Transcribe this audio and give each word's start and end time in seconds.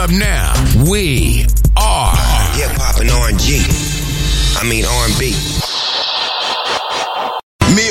up 0.00 0.10
now. 0.10 0.54
We 0.90 1.44
are 1.76 2.16
hip 2.56 2.72
hop 2.72 3.00
and 3.02 3.10
R&G. 3.10 3.60
I 4.56 4.64
mean 4.66 4.86
R&B. 4.86 5.49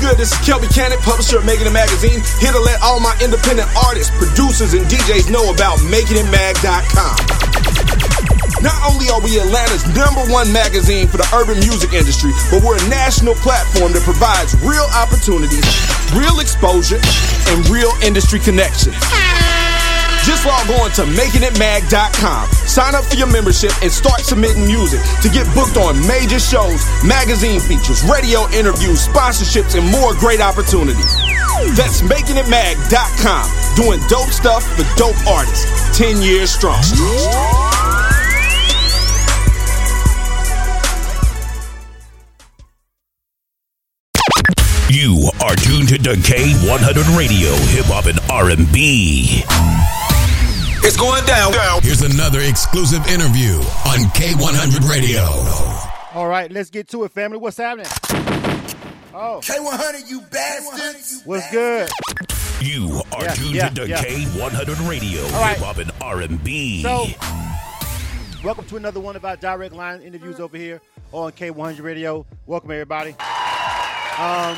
Good? 0.00 0.14
This 0.16 0.30
is 0.30 0.38
Kelby 0.46 0.70
Cannon, 0.70 0.98
publisher 1.02 1.38
of 1.38 1.44
Making 1.44 1.66
It 1.66 1.74
Magazine, 1.74 2.22
here 2.38 2.52
to 2.52 2.62
let 2.62 2.78
all 2.82 3.00
my 3.00 3.18
independent 3.18 3.66
artists, 3.74 4.14
producers, 4.14 4.72
and 4.74 4.86
DJs 4.86 5.26
know 5.26 5.50
about 5.50 5.82
MakingItMag.com. 5.90 7.18
Not 8.62 8.78
only 8.86 9.10
are 9.10 9.18
we 9.18 9.42
Atlanta's 9.42 9.82
number 9.98 10.22
one 10.30 10.52
magazine 10.52 11.08
for 11.10 11.18
the 11.18 11.26
urban 11.34 11.58
music 11.58 11.94
industry, 11.94 12.30
but 12.50 12.62
we're 12.62 12.78
a 12.78 12.88
national 12.88 13.34
platform 13.42 13.90
that 13.92 14.06
provides 14.06 14.54
real 14.62 14.86
opportunities, 14.94 15.66
real 16.14 16.38
exposure, 16.38 17.02
and 17.50 17.66
real 17.66 17.90
industry 18.02 18.38
connections. 18.38 18.94
Just 20.28 20.44
log 20.44 20.68
on 20.84 20.90
to 20.92 21.08
makingitmag.com. 21.16 22.52
Sign 22.68 22.94
up 22.94 23.02
for 23.06 23.16
your 23.16 23.32
membership 23.32 23.72
and 23.80 23.90
start 23.90 24.20
submitting 24.20 24.66
music 24.66 25.00
to 25.22 25.30
get 25.30 25.48
booked 25.54 25.78
on 25.78 25.96
major 26.06 26.38
shows, 26.38 26.84
magazine 27.00 27.60
features, 27.60 28.04
radio 28.04 28.44
interviews, 28.52 29.08
sponsorships, 29.08 29.72
and 29.72 29.88
more 29.90 30.12
great 30.20 30.42
opportunities. 30.42 31.16
That's 31.80 32.02
makingitmag.com. 32.04 33.48
Doing 33.74 34.00
dope 34.12 34.28
stuff 34.28 34.68
for 34.76 34.84
dope 35.00 35.16
artists. 35.26 35.96
10 35.96 36.20
years 36.20 36.50
strong. 36.50 36.84
You 44.90 45.30
are 45.40 45.56
tuned 45.56 45.88
to 45.88 45.96
K100 45.96 47.16
Radio, 47.16 47.50
Hip 47.72 47.86
Hop 47.86 48.04
and 48.04 48.20
R&B. 48.28 49.44
It's 50.80 50.96
going 50.96 51.24
down. 51.26 51.52
Here's 51.82 52.02
another 52.02 52.40
exclusive 52.40 53.06
interview 53.08 53.54
on 53.86 53.98
K100 54.14 54.88
Radio. 54.88 55.22
All 56.14 56.28
right, 56.28 56.50
let's 56.50 56.70
get 56.70 56.88
to 56.88 57.04
it, 57.04 57.12
family. 57.12 57.38
What's 57.38 57.56
happening? 57.56 57.86
Oh, 59.14 59.40
K100, 59.42 60.08
you 60.08 60.20
bastards. 60.30 61.22
what's 61.24 61.50
good? 61.50 61.88
You 62.60 63.02
are 63.12 63.24
Yeah, 63.24 63.34
tuned 63.34 63.54
yeah, 63.54 63.68
to 63.70 63.88
yeah. 63.88 64.02
K100 64.04 64.88
Radio, 64.88 65.22
All 65.24 65.40
right. 65.40 65.56
Hip 65.56 65.64
Hop 65.64 65.78
and 65.78 65.90
R&B. 66.00 66.82
So, 66.82 67.06
welcome 68.44 68.64
to 68.66 68.76
another 68.76 69.00
one 69.00 69.16
of 69.16 69.24
our 69.24 69.36
direct 69.36 69.74
line 69.74 70.00
interviews 70.02 70.40
over 70.40 70.56
here 70.56 70.80
on 71.12 71.32
K100 71.32 71.82
Radio. 71.82 72.24
Welcome, 72.46 72.70
everybody. 72.70 73.10
Um, 74.18 74.56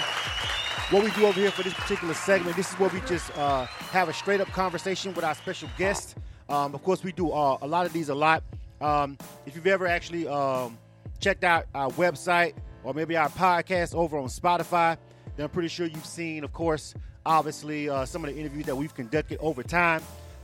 what 0.90 1.04
we 1.04 1.10
do 1.12 1.24
over 1.24 1.38
here 1.38 1.52
for 1.52 1.62
this 1.62 1.74
particular 1.74 2.14
segment, 2.14 2.56
this 2.56 2.72
is 2.72 2.74
where 2.74 2.90
we 2.90 3.00
just 3.02 3.36
uh, 3.38 3.64
have 3.92 4.08
a 4.08 4.12
straight 4.12 4.40
up 4.40 4.48
conversation 4.48 5.14
with 5.14 5.24
our 5.24 5.36
special 5.36 5.68
guest. 5.78 6.16
Um, 6.48 6.74
of 6.74 6.82
course, 6.82 7.04
we 7.04 7.12
do 7.12 7.30
uh, 7.30 7.58
a 7.62 7.66
lot 7.66 7.86
of 7.86 7.92
these 7.92 8.08
a 8.08 8.14
lot. 8.14 8.42
Um, 8.80 9.16
if 9.46 9.54
you've 9.54 9.68
ever 9.68 9.86
actually 9.86 10.26
um, 10.26 10.76
checked 11.20 11.44
out 11.44 11.66
our 11.76 11.90
website 11.90 12.54
or 12.82 12.92
maybe 12.92 13.16
our 13.16 13.28
podcast 13.28 13.94
over 13.94 14.18
on 14.18 14.26
Spotify, 14.26 14.96
then 15.36 15.44
I'm 15.44 15.50
pretty 15.50 15.68
sure 15.68 15.86
you've 15.86 16.04
seen, 16.04 16.42
of 16.42 16.52
course, 16.52 16.92
obviously 17.24 17.88
uh, 17.88 18.04
some 18.04 18.24
of 18.24 18.34
the 18.34 18.40
interviews 18.40 18.66
that 18.66 18.74
we've 18.74 18.94
conducted 18.94 19.38
over 19.40 19.62
time. 19.62 20.02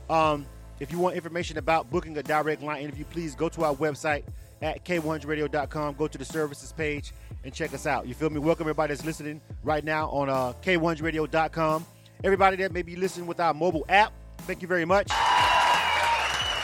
Um, 0.09 0.45
if 0.79 0.93
you 0.93 0.97
want 0.97 1.17
information 1.17 1.57
about 1.57 1.91
booking 1.91 2.17
a 2.17 2.23
direct 2.23 2.61
line 2.61 2.83
interview, 2.83 3.03
please 3.03 3.35
go 3.35 3.49
to 3.49 3.65
our 3.65 3.75
website 3.75 4.23
at 4.61 4.85
k100radio.com. 4.85 5.95
Go 5.95 6.07
to 6.07 6.17
the 6.17 6.25
services 6.25 6.71
page 6.71 7.11
and 7.47 7.55
check 7.55 7.73
us 7.73 7.87
out. 7.87 8.05
You 8.05 8.13
feel 8.13 8.29
me? 8.29 8.39
Welcome 8.39 8.65
everybody 8.65 8.93
that's 8.93 9.05
listening 9.05 9.39
right 9.63 9.81
now 9.81 10.09
on 10.09 10.29
uh, 10.29 10.51
k100radio.com. 10.61 11.85
Everybody 12.21 12.57
that 12.57 12.73
may 12.73 12.81
be 12.81 12.97
listening 12.97 13.25
with 13.25 13.39
our 13.39 13.53
mobile 13.53 13.85
app, 13.87 14.11
thank 14.39 14.61
you 14.61 14.67
very 14.67 14.83
much. 14.83 15.09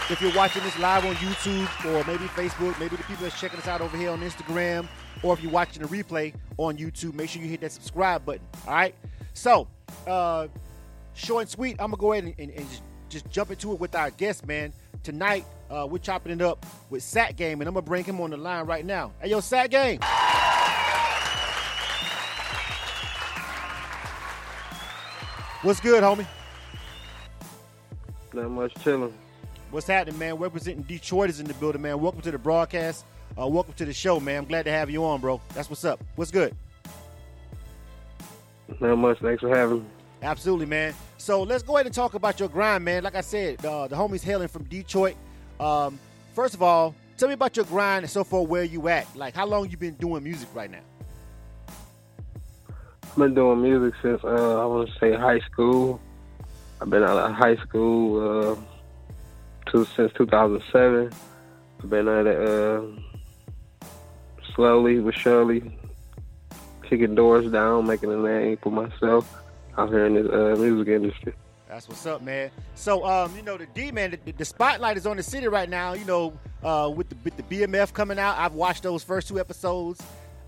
If 0.09 0.19
you're 0.21 0.35
watching 0.35 0.61
this 0.63 0.77
live 0.79 1.05
on 1.05 1.15
YouTube 1.15 1.85
or 1.85 2.05
maybe 2.05 2.25
Facebook, 2.25 2.77
maybe 2.81 2.97
the 2.97 3.03
people 3.03 3.23
that's 3.23 3.39
checking 3.39 3.59
us 3.59 3.67
out 3.69 3.79
over 3.79 3.95
here 3.95 4.11
on 4.11 4.19
Instagram, 4.19 4.85
or 5.23 5.33
if 5.33 5.41
you're 5.41 5.53
watching 5.53 5.81
the 5.81 5.87
replay 5.87 6.33
on 6.57 6.77
YouTube, 6.77 7.13
make 7.13 7.29
sure 7.29 7.41
you 7.41 7.47
hit 7.47 7.61
that 7.61 7.71
subscribe 7.71 8.25
button. 8.25 8.45
All 8.67 8.73
right. 8.73 8.93
So, 9.33 9.69
uh, 10.05 10.49
short 11.13 11.43
and 11.43 11.49
sweet, 11.49 11.77
I'm 11.79 11.91
gonna 11.91 11.97
go 11.97 12.11
ahead 12.11 12.25
and, 12.25 12.35
and, 12.37 12.51
and 12.51 12.69
just, 12.69 12.83
just 13.07 13.29
jump 13.29 13.51
into 13.51 13.71
it 13.71 13.79
with 13.79 13.95
our 13.95 14.09
guest, 14.11 14.45
man. 14.45 14.73
Tonight, 15.01 15.45
uh, 15.69 15.87
we're 15.89 15.99
chopping 15.99 16.33
it 16.33 16.41
up 16.41 16.65
with 16.89 17.03
Sat 17.03 17.37
Game, 17.37 17.61
and 17.61 17.69
I'm 17.69 17.73
gonna 17.73 17.85
bring 17.85 18.03
him 18.03 18.19
on 18.19 18.31
the 18.31 18.37
line 18.37 18.65
right 18.65 18.85
now. 18.85 19.13
Hey, 19.21 19.29
yo, 19.29 19.39
Sat 19.39 19.71
Game. 19.71 20.01
What's 25.63 25.79
good, 25.79 26.03
homie? 26.03 26.25
Not 28.33 28.51
much 28.51 28.73
chilling. 28.83 29.13
What's 29.71 29.87
happening, 29.87 30.19
man? 30.19 30.35
Representing 30.35 30.83
Detroit 30.83 31.29
is 31.29 31.39
in 31.39 31.45
the 31.45 31.53
building, 31.53 31.81
man. 31.81 32.01
Welcome 32.01 32.19
to 32.23 32.31
the 32.31 32.37
broadcast. 32.37 33.05
Uh, 33.39 33.47
welcome 33.47 33.73
to 33.75 33.85
the 33.85 33.93
show, 33.93 34.19
man. 34.19 34.39
I'm 34.39 34.45
glad 34.45 34.63
to 34.63 34.71
have 34.71 34.89
you 34.89 35.05
on, 35.05 35.21
bro. 35.21 35.39
That's 35.53 35.69
what's 35.69 35.85
up. 35.85 36.03
What's 36.17 36.31
good? 36.31 36.53
Not 38.81 38.97
much. 38.97 39.19
Thanks 39.19 39.39
for 39.39 39.55
having 39.55 39.79
me. 39.79 39.85
Absolutely, 40.21 40.65
man. 40.65 40.93
So 41.17 41.43
let's 41.43 41.63
go 41.63 41.77
ahead 41.77 41.85
and 41.85 41.95
talk 41.95 42.13
about 42.13 42.41
your 42.41 42.49
grind, 42.49 42.83
man. 42.83 43.01
Like 43.01 43.15
I 43.15 43.21
said, 43.21 43.65
uh, 43.65 43.87
the 43.87 43.95
homies 43.95 44.21
hailing 44.21 44.49
from 44.49 44.65
Detroit. 44.65 45.15
Um, 45.61 45.97
first 46.33 46.55
of 46.55 46.61
all, 46.61 46.93
tell 47.17 47.29
me 47.29 47.35
about 47.35 47.55
your 47.55 47.65
grind 47.67 48.03
and 48.03 48.11
so 48.11 48.25
far 48.25 48.41
where 48.41 48.65
you 48.65 48.89
at. 48.89 49.07
Like, 49.15 49.33
how 49.33 49.45
long 49.45 49.69
you 49.69 49.77
been 49.77 49.93
doing 49.93 50.25
music 50.25 50.49
right 50.53 50.69
now? 50.69 50.81
I've 53.13 53.19
been 53.19 53.35
doing 53.35 53.61
music 53.61 53.93
since 54.01 54.23
uh, 54.23 54.59
I 54.59 54.65
want 54.65 54.89
to 54.89 54.99
say 54.99 55.13
high 55.13 55.39
school. 55.41 56.01
I've 56.81 56.89
been 56.89 57.03
out 57.03 57.15
of 57.15 57.31
high 57.33 57.57
school 57.57 58.55
uh, 58.55 58.55
to, 59.69 59.85
since 59.95 60.11
2007. 60.13 61.13
I've 61.79 61.89
been 61.91 62.07
at 62.07 62.25
it 62.25 62.41
uh, 62.41 62.81
slowly 64.55 64.99
but 64.99 65.13
surely, 65.13 65.77
kicking 66.89 67.13
doors 67.13 67.51
down, 67.51 67.85
making 67.85 68.11
a 68.11 68.17
name 68.17 68.57
for 68.63 68.71
myself 68.71 69.43
out 69.77 69.89
here 69.89 70.07
in 70.07 70.15
the 70.15 70.53
uh, 70.53 70.55
music 70.55 70.87
industry. 70.87 71.33
That's 71.67 71.87
what's 71.87 72.07
up, 72.07 72.23
man. 72.23 72.49
So, 72.73 73.05
um, 73.05 73.35
you 73.35 73.43
know, 73.43 73.57
the 73.57 73.67
D 73.67 73.91
man, 73.91 74.17
the, 74.25 74.31
the 74.31 74.45
spotlight 74.45 74.97
is 74.97 75.05
on 75.05 75.17
the 75.17 75.23
city 75.23 75.47
right 75.47 75.69
now. 75.69 75.93
You 75.93 76.05
know, 76.05 76.33
uh, 76.63 76.91
with 76.95 77.09
the 77.09 77.15
with 77.23 77.37
the 77.37 77.43
BMF 77.43 77.93
coming 77.93 78.17
out, 78.17 78.39
I've 78.39 78.55
watched 78.55 78.81
those 78.81 79.03
first 79.03 79.27
two 79.27 79.39
episodes. 79.39 80.01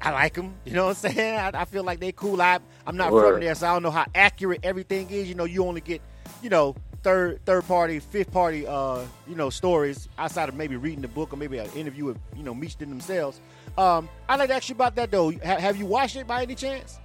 I 0.05 0.11
like 0.11 0.35
them. 0.35 0.53
You 0.65 0.73
know 0.73 0.85
what 0.85 1.03
I'm 1.03 1.11
saying? 1.11 1.39
I, 1.39 1.61
I 1.61 1.65
feel 1.65 1.83
like 1.83 1.99
they 1.99 2.11
cool. 2.11 2.39
I, 2.39 2.59
I'm 2.85 2.95
not 2.95 3.11
Word. 3.11 3.33
from 3.33 3.41
there, 3.41 3.55
so 3.55 3.67
I 3.67 3.73
don't 3.73 3.81
know 3.81 3.89
how 3.89 4.05
accurate 4.13 4.59
everything 4.61 5.09
is. 5.09 5.27
You 5.27 5.33
know, 5.33 5.45
you 5.45 5.65
only 5.65 5.81
get, 5.81 5.99
you 6.43 6.51
know, 6.51 6.75
third 7.01 7.43
third 7.43 7.67
party, 7.67 7.97
fifth 7.99 8.31
party, 8.31 8.67
uh, 8.67 9.01
you 9.27 9.33
know, 9.33 9.49
stories 9.49 10.07
outside 10.19 10.47
of 10.47 10.53
maybe 10.53 10.75
reading 10.75 11.01
the 11.01 11.07
book 11.07 11.33
or 11.33 11.37
maybe 11.37 11.57
an 11.57 11.71
interview 11.75 12.05
with 12.05 12.19
you 12.35 12.43
know 12.43 12.53
Meech 12.53 12.77
them 12.77 12.89
themselves. 12.89 13.41
Um, 13.79 14.07
I'd 14.29 14.37
like 14.37 14.49
to 14.49 14.55
ask 14.55 14.69
you 14.69 14.75
about 14.75 14.95
that 14.95 15.09
though. 15.09 15.31
Ha- 15.31 15.57
have 15.57 15.75
you 15.75 15.87
watched 15.87 16.15
it 16.17 16.27
by 16.27 16.43
any 16.43 16.53
chance? 16.53 16.99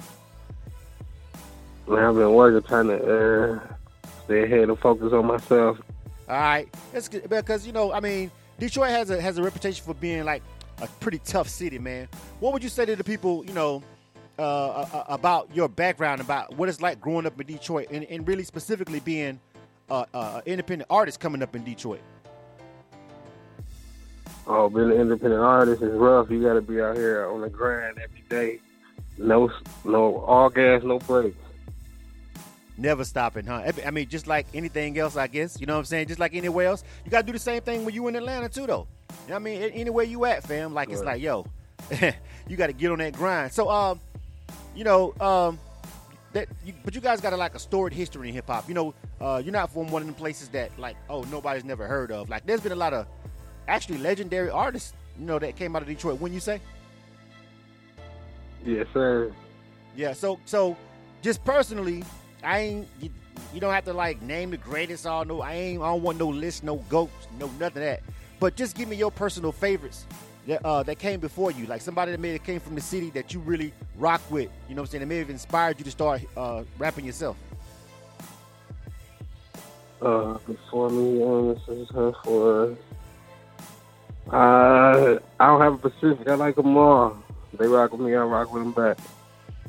Man, 1.88 2.04
I've 2.04 2.14
been 2.14 2.32
working 2.32 2.68
trying 2.68 2.88
to 2.88 2.96
uh, 2.96 3.60
stay 4.24 4.44
ahead 4.44 4.68
and 4.68 4.78
focus 4.78 5.12
on 5.14 5.24
myself. 5.24 5.78
All 6.28 6.36
right, 6.36 6.68
that's 6.92 7.08
good 7.08 7.28
because 7.30 7.66
you 7.66 7.72
know, 7.72 7.94
I 7.94 8.00
mean, 8.00 8.30
Detroit 8.58 8.90
has 8.90 9.08
a 9.08 9.18
has 9.22 9.38
a 9.38 9.42
reputation 9.42 9.84
for 9.86 9.94
being 9.94 10.24
like 10.24 10.42
a 10.80 10.86
pretty 11.00 11.18
tough 11.24 11.48
city, 11.48 11.78
man. 11.78 12.08
What 12.40 12.52
would 12.52 12.62
you 12.62 12.68
say 12.68 12.84
to 12.86 12.96
the 12.96 13.04
people, 13.04 13.44
you 13.44 13.52
know, 13.52 13.82
uh, 14.38 14.42
uh, 14.42 15.04
about 15.08 15.48
your 15.54 15.68
background, 15.68 16.20
about 16.20 16.54
what 16.56 16.68
it's 16.68 16.80
like 16.80 17.00
growing 17.00 17.26
up 17.26 17.38
in 17.40 17.46
Detroit, 17.46 17.88
and, 17.90 18.04
and 18.04 18.26
really 18.26 18.44
specifically 18.44 19.00
being 19.00 19.38
uh, 19.90 20.04
uh, 20.14 20.40
an 20.46 20.52
independent 20.52 20.88
artist 20.90 21.20
coming 21.20 21.42
up 21.42 21.54
in 21.54 21.64
Detroit? 21.64 22.00
Oh, 24.46 24.68
being 24.68 24.90
an 24.90 24.96
independent 25.00 25.42
artist 25.42 25.82
is 25.82 25.92
rough. 25.92 26.30
You 26.30 26.42
got 26.42 26.54
to 26.54 26.62
be 26.62 26.80
out 26.80 26.96
here 26.96 27.26
on 27.26 27.42
the 27.42 27.50
grind 27.50 27.98
every 27.98 28.22
day. 28.28 28.58
No, 29.18 29.50
no, 29.84 30.16
all 30.20 30.48
gas, 30.48 30.82
no 30.82 30.98
brakes. 30.98 31.36
Never 32.78 33.04
stopping, 33.04 33.44
huh? 33.44 33.62
I- 33.66 33.86
I 33.88 33.90
mean, 33.90 34.08
just 34.08 34.26
like 34.26 34.46
anything 34.54 34.98
else, 34.98 35.14
I 35.16 35.26
guess. 35.26 35.60
You 35.60 35.66
know 35.66 35.74
what 35.74 35.80
I'm 35.80 35.84
saying? 35.84 36.08
Just 36.08 36.18
like 36.18 36.34
anywhere 36.34 36.68
else, 36.68 36.82
you 37.04 37.10
gotta 37.10 37.26
do 37.26 37.32
the 37.34 37.38
same 37.38 37.60
thing 37.60 37.84
when 37.84 37.94
you 37.94 38.08
in 38.08 38.16
Atlanta 38.16 38.48
too, 38.48 38.66
though. 38.66 38.88
You 39.26 39.28
know 39.28 39.34
what 39.34 39.36
I 39.36 39.38
mean? 39.38 39.62
A- 39.62 39.66
Anywhere 39.66 40.04
you 40.04 40.24
at, 40.24 40.42
fam, 40.44 40.74
like 40.74 40.90
it's 40.90 41.02
like, 41.02 41.22
yo, 41.22 41.46
you 42.48 42.56
got 42.56 42.68
to 42.68 42.72
get 42.72 42.90
on 42.90 42.98
that 42.98 43.12
grind. 43.12 43.52
So, 43.52 43.68
um, 43.70 44.00
you 44.74 44.84
know, 44.84 45.14
um, 45.20 45.58
that, 46.32 46.48
you, 46.64 46.72
but 46.84 46.94
you 46.94 47.00
guys 47.00 47.20
got 47.20 47.32
a, 47.32 47.36
like 47.36 47.54
a 47.54 47.58
storied 47.58 47.92
history 47.92 48.28
in 48.28 48.34
hip 48.34 48.46
hop. 48.46 48.68
You 48.68 48.74
know, 48.74 48.94
uh, 49.20 49.40
you're 49.44 49.52
not 49.52 49.72
from 49.72 49.88
one 49.90 50.02
of 50.02 50.08
the 50.08 50.14
places 50.14 50.48
that 50.50 50.76
like, 50.78 50.96
oh, 51.08 51.22
nobody's 51.24 51.64
never 51.64 51.86
heard 51.86 52.12
of. 52.12 52.28
Like, 52.28 52.46
there's 52.46 52.60
been 52.60 52.72
a 52.72 52.76
lot 52.76 52.92
of 52.94 53.06
actually 53.68 53.98
legendary 53.98 54.50
artists, 54.50 54.92
you 55.18 55.26
know, 55.26 55.38
that 55.38 55.56
came 55.56 55.74
out 55.76 55.82
of 55.82 55.88
Detroit. 55.88 56.20
When 56.20 56.32
you 56.32 56.40
say, 56.40 56.60
Yes, 58.64 58.86
sir. 58.92 59.32
yeah. 59.96 60.12
So, 60.12 60.38
so 60.44 60.76
just 61.22 61.44
personally, 61.44 62.04
I 62.44 62.58
ain't. 62.60 62.88
You, 63.00 63.10
you 63.54 63.60
don't 63.60 63.72
have 63.72 63.86
to 63.86 63.92
like 63.94 64.20
name 64.20 64.50
the 64.50 64.58
greatest. 64.58 65.06
All 65.06 65.24
no, 65.24 65.40
I 65.40 65.54
ain't. 65.54 65.82
I 65.82 65.86
don't 65.86 66.02
want 66.02 66.18
no 66.18 66.28
list, 66.28 66.62
no 66.62 66.76
goats, 66.90 67.26
no 67.38 67.46
nothing 67.58 67.64
of 67.82 67.88
that. 67.88 68.02
But 68.40 68.56
just 68.56 68.74
give 68.74 68.88
me 68.88 68.96
your 68.96 69.10
personal 69.10 69.52
favorites 69.52 70.06
that 70.46 70.64
uh, 70.64 70.82
that 70.84 70.98
came 70.98 71.20
before 71.20 71.50
you, 71.50 71.66
like 71.66 71.82
somebody 71.82 72.10
that 72.10 72.20
maybe 72.20 72.38
came 72.38 72.58
from 72.58 72.74
the 72.74 72.80
city 72.80 73.10
that 73.10 73.34
you 73.34 73.40
really 73.40 73.72
rock 73.96 74.22
with. 74.30 74.50
You 74.68 74.74
know 74.74 74.82
what 74.82 74.88
I'm 74.88 74.92
saying? 74.92 75.00
That 75.00 75.06
may 75.06 75.18
have 75.18 75.30
inspired 75.30 75.78
you 75.78 75.84
to 75.84 75.90
start 75.90 76.22
uh, 76.36 76.64
rapping 76.78 77.04
yourself. 77.04 77.36
Uh, 80.00 80.38
before 80.46 80.88
me, 80.88 81.22
um, 81.22 81.48
this 81.48 81.68
is 81.68 81.90
her 81.90 82.12
for. 82.24 82.76
Uh, 84.32 85.18
I 85.38 85.46
don't 85.46 85.60
have 85.60 85.84
a 85.84 85.90
specific. 85.90 86.26
I 86.26 86.34
like 86.34 86.56
them 86.56 86.74
all. 86.76 87.22
They 87.58 87.66
rock 87.66 87.92
with 87.92 88.00
me. 88.00 88.14
I 88.14 88.22
rock 88.22 88.52
with 88.52 88.62
them 88.62 88.72
back. 88.72 88.96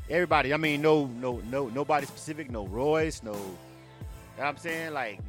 Everybody. 0.10 0.54
I 0.54 0.58
mean, 0.58 0.82
no, 0.82 1.06
no, 1.06 1.42
no, 1.50 1.68
nobody 1.68 2.06
specific. 2.06 2.50
No 2.50 2.66
Royce. 2.68 3.22
No. 3.24 3.34
You 3.34 3.38
know 3.38 3.48
what 4.38 4.46
I'm 4.46 4.58
saying? 4.58 4.94
Like 4.94 5.20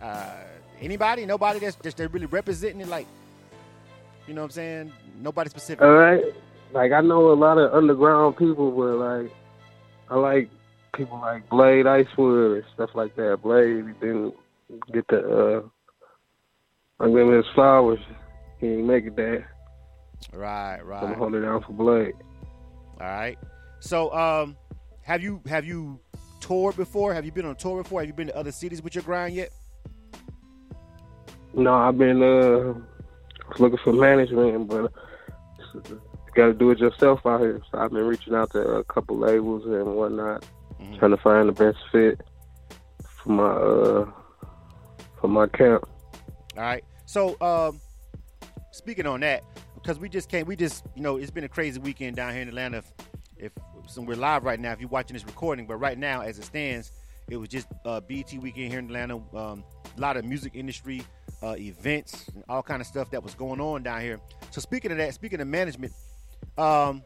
uh, 0.00 0.30
anybody, 0.82 1.24
nobody 1.26 1.58
that's 1.58 1.76
just 1.76 1.96
they're 1.96 2.08
really 2.08 2.26
representing 2.26 2.80
it. 2.80 2.88
Like 2.88 3.06
you 4.26 4.34
know 4.34 4.42
what 4.42 4.46
I'm 4.46 4.50
saying? 4.52 4.92
Nobody 5.20 5.50
specific. 5.50 5.82
All 5.82 5.92
right. 5.92 6.22
Like 6.72 6.92
I 6.92 7.00
know 7.00 7.32
a 7.32 7.34
lot 7.34 7.58
of 7.58 7.72
underground 7.72 8.36
people, 8.36 8.70
but 8.70 8.96
like 8.96 9.32
I 10.10 10.16
like 10.16 10.50
people 10.94 11.18
like 11.20 11.48
Blade 11.48 11.86
Icewood 11.86 12.56
and 12.56 12.64
stuff 12.74 12.90
like 12.94 13.16
that. 13.16 13.40
Blade 13.42 13.86
he 13.86 14.06
didn't 14.06 14.34
get 14.92 15.06
the 15.08 15.18
uh 15.18 17.04
unlimited 17.04 17.44
flowers. 17.54 18.00
He 18.58 18.68
ain't 18.68 18.84
make 18.84 19.06
it 19.06 19.16
there. 19.16 19.50
Right, 20.32 20.78
I'm 20.78 20.86
right. 20.86 21.16
holding 21.16 21.42
down 21.42 21.62
for 21.62 21.72
Blade. 21.72 22.14
All 23.00 23.06
right. 23.08 23.36
So, 23.80 24.14
um, 24.14 24.56
have 25.02 25.20
you 25.20 25.40
have 25.48 25.64
you 25.64 25.98
toured 26.40 26.76
before? 26.76 27.12
Have 27.12 27.24
you 27.24 27.32
been 27.32 27.44
on 27.44 27.56
tour 27.56 27.82
before? 27.82 28.00
Have 28.00 28.08
you 28.08 28.14
been 28.14 28.28
to 28.28 28.36
other 28.36 28.52
cities 28.52 28.80
with 28.80 28.94
your 28.94 29.02
grind 29.02 29.34
yet? 29.34 29.50
No, 31.54 31.74
I've 31.74 31.98
been 31.98 32.22
uh 32.22 32.74
looking 33.58 33.78
for 33.84 33.92
management, 33.92 34.68
but 34.68 34.90
you 35.74 36.00
got 36.34 36.46
to 36.46 36.54
do 36.54 36.70
it 36.70 36.78
yourself 36.78 37.20
out 37.26 37.40
here. 37.40 37.60
So 37.70 37.78
I've 37.78 37.90
been 37.90 38.06
reaching 38.06 38.34
out 38.34 38.50
to 38.52 38.60
a 38.60 38.84
couple 38.84 39.18
labels 39.18 39.64
and 39.66 39.94
whatnot, 39.94 40.44
Mhm. 40.80 40.98
trying 40.98 41.10
to 41.10 41.16
find 41.18 41.48
the 41.48 41.52
best 41.52 41.78
fit 41.90 42.20
for 43.06 43.32
my 43.32 43.44
uh 43.44 44.10
for 45.20 45.28
my 45.28 45.46
camp. 45.48 45.84
All 46.56 46.62
right. 46.62 46.84
So, 47.06 47.36
um, 47.40 47.80
speaking 48.72 49.06
on 49.06 49.20
that, 49.20 49.44
because 49.74 49.98
we 49.98 50.08
just 50.08 50.28
came, 50.30 50.46
we 50.46 50.56
just, 50.56 50.84
you 50.94 51.02
know, 51.02 51.16
it's 51.18 51.30
been 51.30 51.44
a 51.44 51.48
crazy 51.48 51.78
weekend 51.78 52.16
down 52.16 52.32
here 52.32 52.42
in 52.42 52.48
Atlanta. 52.48 52.78
If, 52.78 52.92
if 53.36 53.52
so 53.86 54.00
we're 54.02 54.16
live 54.16 54.44
right 54.44 54.58
now, 54.58 54.72
if 54.72 54.80
you're 54.80 54.88
watching 54.88 55.14
this 55.14 55.24
recording, 55.26 55.66
but 55.66 55.76
right 55.76 55.98
now, 55.98 56.22
as 56.22 56.38
it 56.38 56.44
stands, 56.44 56.90
it 57.28 57.36
was 57.36 57.48
just 57.48 57.66
uh, 57.84 58.00
BET 58.00 58.32
weekend 58.34 58.70
here 58.70 58.78
in 58.78 58.86
Atlanta. 58.86 59.16
Um, 59.34 59.64
a 59.96 60.00
lot 60.00 60.16
of 60.16 60.24
music 60.24 60.52
industry 60.54 61.02
uh, 61.42 61.54
events, 61.58 62.28
and 62.34 62.44
all 62.48 62.62
kind 62.62 62.80
of 62.80 62.86
stuff 62.86 63.10
that 63.10 63.22
was 63.22 63.34
going 63.34 63.60
on 63.60 63.82
down 63.82 64.00
here. 64.00 64.20
So, 64.50 64.60
speaking 64.60 64.90
of 64.90 64.98
that, 64.98 65.14
speaking 65.14 65.40
of 65.40 65.48
management, 65.48 65.92
um, 66.58 67.02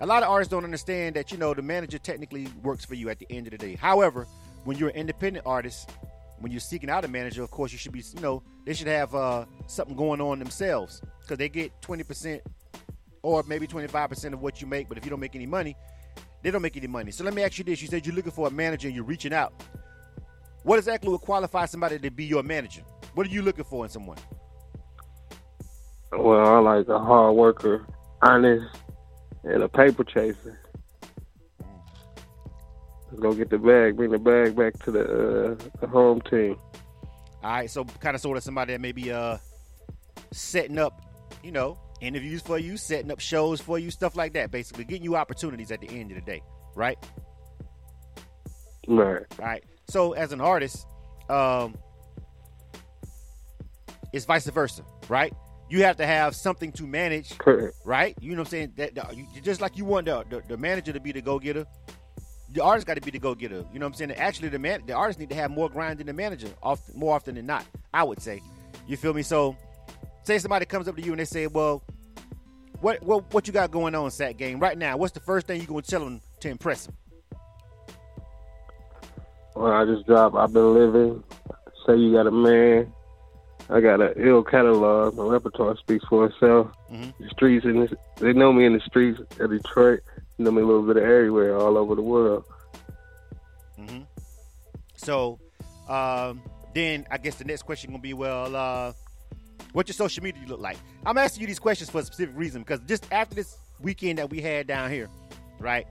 a 0.00 0.06
lot 0.06 0.22
of 0.22 0.28
artists 0.28 0.50
don't 0.50 0.64
understand 0.64 1.16
that 1.16 1.32
you 1.32 1.38
know 1.38 1.54
the 1.54 1.62
manager 1.62 1.98
technically 1.98 2.48
works 2.62 2.84
for 2.84 2.94
you 2.94 3.08
at 3.10 3.18
the 3.18 3.26
end 3.30 3.46
of 3.46 3.52
the 3.52 3.58
day. 3.58 3.74
However, 3.74 4.26
when 4.64 4.76
you're 4.76 4.90
an 4.90 4.96
independent 4.96 5.46
artist, 5.46 5.90
when 6.38 6.50
you're 6.52 6.60
seeking 6.60 6.90
out 6.90 7.04
a 7.04 7.08
manager, 7.08 7.42
of 7.42 7.50
course 7.50 7.72
you 7.72 7.78
should 7.78 7.92
be, 7.92 8.02
you 8.14 8.20
know, 8.20 8.42
they 8.64 8.74
should 8.74 8.86
have 8.86 9.14
uh, 9.14 9.44
something 9.66 9.96
going 9.96 10.20
on 10.20 10.38
themselves 10.38 11.00
because 11.20 11.38
they 11.38 11.48
get 11.48 11.80
20% 11.80 12.40
or 13.22 13.42
maybe 13.46 13.66
25% 13.66 14.32
of 14.32 14.42
what 14.42 14.60
you 14.60 14.66
make. 14.66 14.88
But 14.88 14.98
if 14.98 15.04
you 15.04 15.10
don't 15.10 15.20
make 15.20 15.34
any 15.34 15.46
money, 15.46 15.76
they 16.44 16.50
don't 16.50 16.62
make 16.62 16.76
any 16.76 16.86
money. 16.86 17.10
So 17.10 17.24
let 17.24 17.32
me 17.32 17.42
ask 17.42 17.58
you 17.58 17.64
this: 17.64 17.80
You 17.80 17.88
said 17.88 18.06
you're 18.06 18.14
looking 18.14 18.30
for 18.30 18.46
a 18.46 18.50
manager 18.50 18.86
and 18.86 18.94
you're 18.94 19.04
reaching 19.04 19.32
out. 19.32 19.54
What 20.62 20.78
exactly 20.78 21.10
would 21.10 21.22
qualify 21.22 21.64
somebody 21.64 21.98
to 21.98 22.10
be 22.10 22.24
your 22.26 22.42
manager? 22.42 22.82
What 23.14 23.26
are 23.26 23.30
you 23.30 23.42
looking 23.42 23.64
for 23.64 23.84
in 23.84 23.90
someone? 23.90 24.18
Well, 26.12 26.46
I 26.46 26.58
like 26.58 26.88
a 26.88 26.98
hard 26.98 27.34
worker, 27.34 27.86
honest, 28.22 28.76
and 29.42 29.62
a 29.62 29.68
paper 29.68 30.04
chaser. 30.04 30.60
Let's 33.10 33.20
go 33.20 33.32
get 33.32 33.48
the 33.48 33.58
bag, 33.58 33.96
bring 33.96 34.10
the 34.10 34.18
bag 34.18 34.54
back 34.54 34.78
to 34.84 34.90
the 34.90 35.02
uh, 35.02 35.56
the 35.80 35.86
home 35.86 36.20
team. 36.20 36.56
All 37.42 37.50
right, 37.50 37.70
so 37.70 37.84
kind 37.84 38.14
of 38.14 38.20
sort 38.20 38.36
of 38.36 38.42
somebody 38.42 38.74
that 38.74 38.80
may 38.82 38.92
be 38.92 39.10
uh 39.10 39.38
setting 40.30 40.78
up, 40.78 41.00
you 41.42 41.52
know, 41.52 41.78
interviews 42.04 42.42
for 42.42 42.58
you, 42.58 42.76
setting 42.76 43.10
up 43.10 43.20
shows 43.20 43.60
for 43.60 43.78
you, 43.78 43.90
stuff 43.90 44.16
like 44.16 44.32
that. 44.34 44.50
Basically, 44.50 44.84
getting 44.84 45.04
you 45.04 45.16
opportunities 45.16 45.70
at 45.72 45.80
the 45.80 45.88
end 45.88 46.10
of 46.10 46.16
the 46.16 46.22
day, 46.22 46.42
right? 46.74 46.98
Right. 48.86 49.22
All 49.38 49.44
right. 49.46 49.64
So 49.88 50.12
as 50.12 50.32
an 50.32 50.40
artist, 50.40 50.86
um, 51.28 51.74
it's 54.12 54.24
vice 54.24 54.46
versa, 54.46 54.82
right? 55.08 55.32
You 55.70 55.82
have 55.84 55.96
to 55.96 56.06
have 56.06 56.36
something 56.36 56.70
to 56.72 56.86
manage, 56.86 57.36
Correct. 57.38 57.74
right? 57.84 58.14
You 58.20 58.32
know 58.32 58.42
what 58.42 58.48
I'm 58.48 58.50
saying? 58.50 58.72
That, 58.76 58.94
that- 58.94 59.16
you, 59.16 59.26
just 59.42 59.60
like 59.60 59.76
you 59.76 59.84
want 59.84 60.06
the, 60.06 60.24
the, 60.28 60.42
the 60.46 60.56
manager 60.56 60.92
to 60.92 61.00
be 61.00 61.10
the 61.12 61.22
go 61.22 61.38
getter, 61.38 61.66
the 62.52 62.62
artist 62.62 62.86
got 62.86 62.94
to 62.94 63.00
be 63.00 63.10
the 63.10 63.18
go 63.18 63.34
getter. 63.34 63.64
You 63.72 63.78
know 63.80 63.86
what 63.86 63.92
I'm 63.92 63.94
saying? 63.94 64.12
Actually, 64.12 64.50
the 64.50 64.58
man, 64.58 64.82
the 64.86 64.92
artist 64.92 65.18
need 65.18 65.30
to 65.30 65.34
have 65.34 65.50
more 65.50 65.68
grind 65.68 65.98
than 65.98 66.06
the 66.06 66.12
manager, 66.12 66.48
often, 66.62 66.96
more 66.98 67.14
often 67.16 67.34
than 67.34 67.46
not. 67.46 67.64
I 67.92 68.04
would 68.04 68.20
say. 68.20 68.42
You 68.86 68.96
feel 68.96 69.14
me? 69.14 69.22
So, 69.22 69.56
say 70.24 70.38
somebody 70.38 70.66
comes 70.66 70.86
up 70.86 70.94
to 70.96 71.02
you 71.02 71.12
and 71.12 71.18
they 71.18 71.24
say, 71.24 71.46
"Well, 71.46 71.82
what 72.80 73.02
what 73.02 73.32
what 73.32 73.46
you 73.46 73.52
got 73.52 73.70
going 73.70 73.94
on, 73.94 74.10
Sat 74.10 74.36
Game 74.36 74.58
right 74.58 74.76
now? 74.76 74.96
What's 74.96 75.12
the 75.12 75.20
first 75.20 75.46
thing 75.46 75.60
you 75.60 75.66
gonna 75.66 75.82
tell 75.82 76.04
them 76.04 76.20
to 76.40 76.48
impress 76.48 76.86
them?" 76.86 76.96
Well, 79.54 79.72
I 79.72 79.84
just 79.84 80.06
dropped. 80.06 80.34
I've 80.36 80.52
been 80.52 80.74
living. 80.74 81.22
Say 81.86 81.96
you 81.96 82.12
got 82.12 82.26
a 82.26 82.30
man. 82.30 82.92
I 83.70 83.80
got 83.80 84.00
an 84.00 84.12
ill 84.16 84.42
catalog. 84.42 85.14
My 85.16 85.24
repertoire 85.24 85.76
speaks 85.76 86.04
for 86.06 86.26
itself. 86.26 86.68
Mhm. 86.92 87.14
The 87.18 87.28
streets 87.30 87.64
in 87.64 87.80
this, 87.80 87.92
they 88.16 88.32
know 88.32 88.52
me 88.52 88.66
in 88.66 88.74
the 88.74 88.80
streets 88.80 89.20
of 89.40 89.50
Detroit. 89.50 90.00
They 90.36 90.44
know 90.44 90.50
me 90.50 90.62
a 90.62 90.66
little 90.66 90.82
bit 90.82 90.96
of 90.96 91.02
everywhere, 91.04 91.56
all 91.56 91.78
over 91.78 91.94
the 91.94 92.02
world. 92.02 92.44
hmm 93.76 94.02
So, 94.96 95.38
um, 95.88 96.42
then 96.74 97.06
I 97.10 97.18
guess 97.18 97.36
the 97.36 97.44
next 97.44 97.62
question 97.62 97.90
gonna 97.90 98.02
be, 98.02 98.12
well, 98.14 98.54
uh, 98.54 98.92
what 99.74 99.88
your 99.88 99.94
social 99.94 100.22
media 100.22 100.40
look 100.46 100.60
like? 100.60 100.78
I'm 101.04 101.18
asking 101.18 101.42
you 101.42 101.46
these 101.48 101.58
questions 101.58 101.90
for 101.90 101.98
a 101.98 102.04
specific 102.04 102.34
reason 102.38 102.62
because 102.62 102.78
just 102.86 103.12
after 103.12 103.34
this 103.34 103.58
weekend 103.80 104.20
that 104.20 104.30
we 104.30 104.40
had 104.40 104.68
down 104.68 104.88
here, 104.88 105.08
right? 105.58 105.86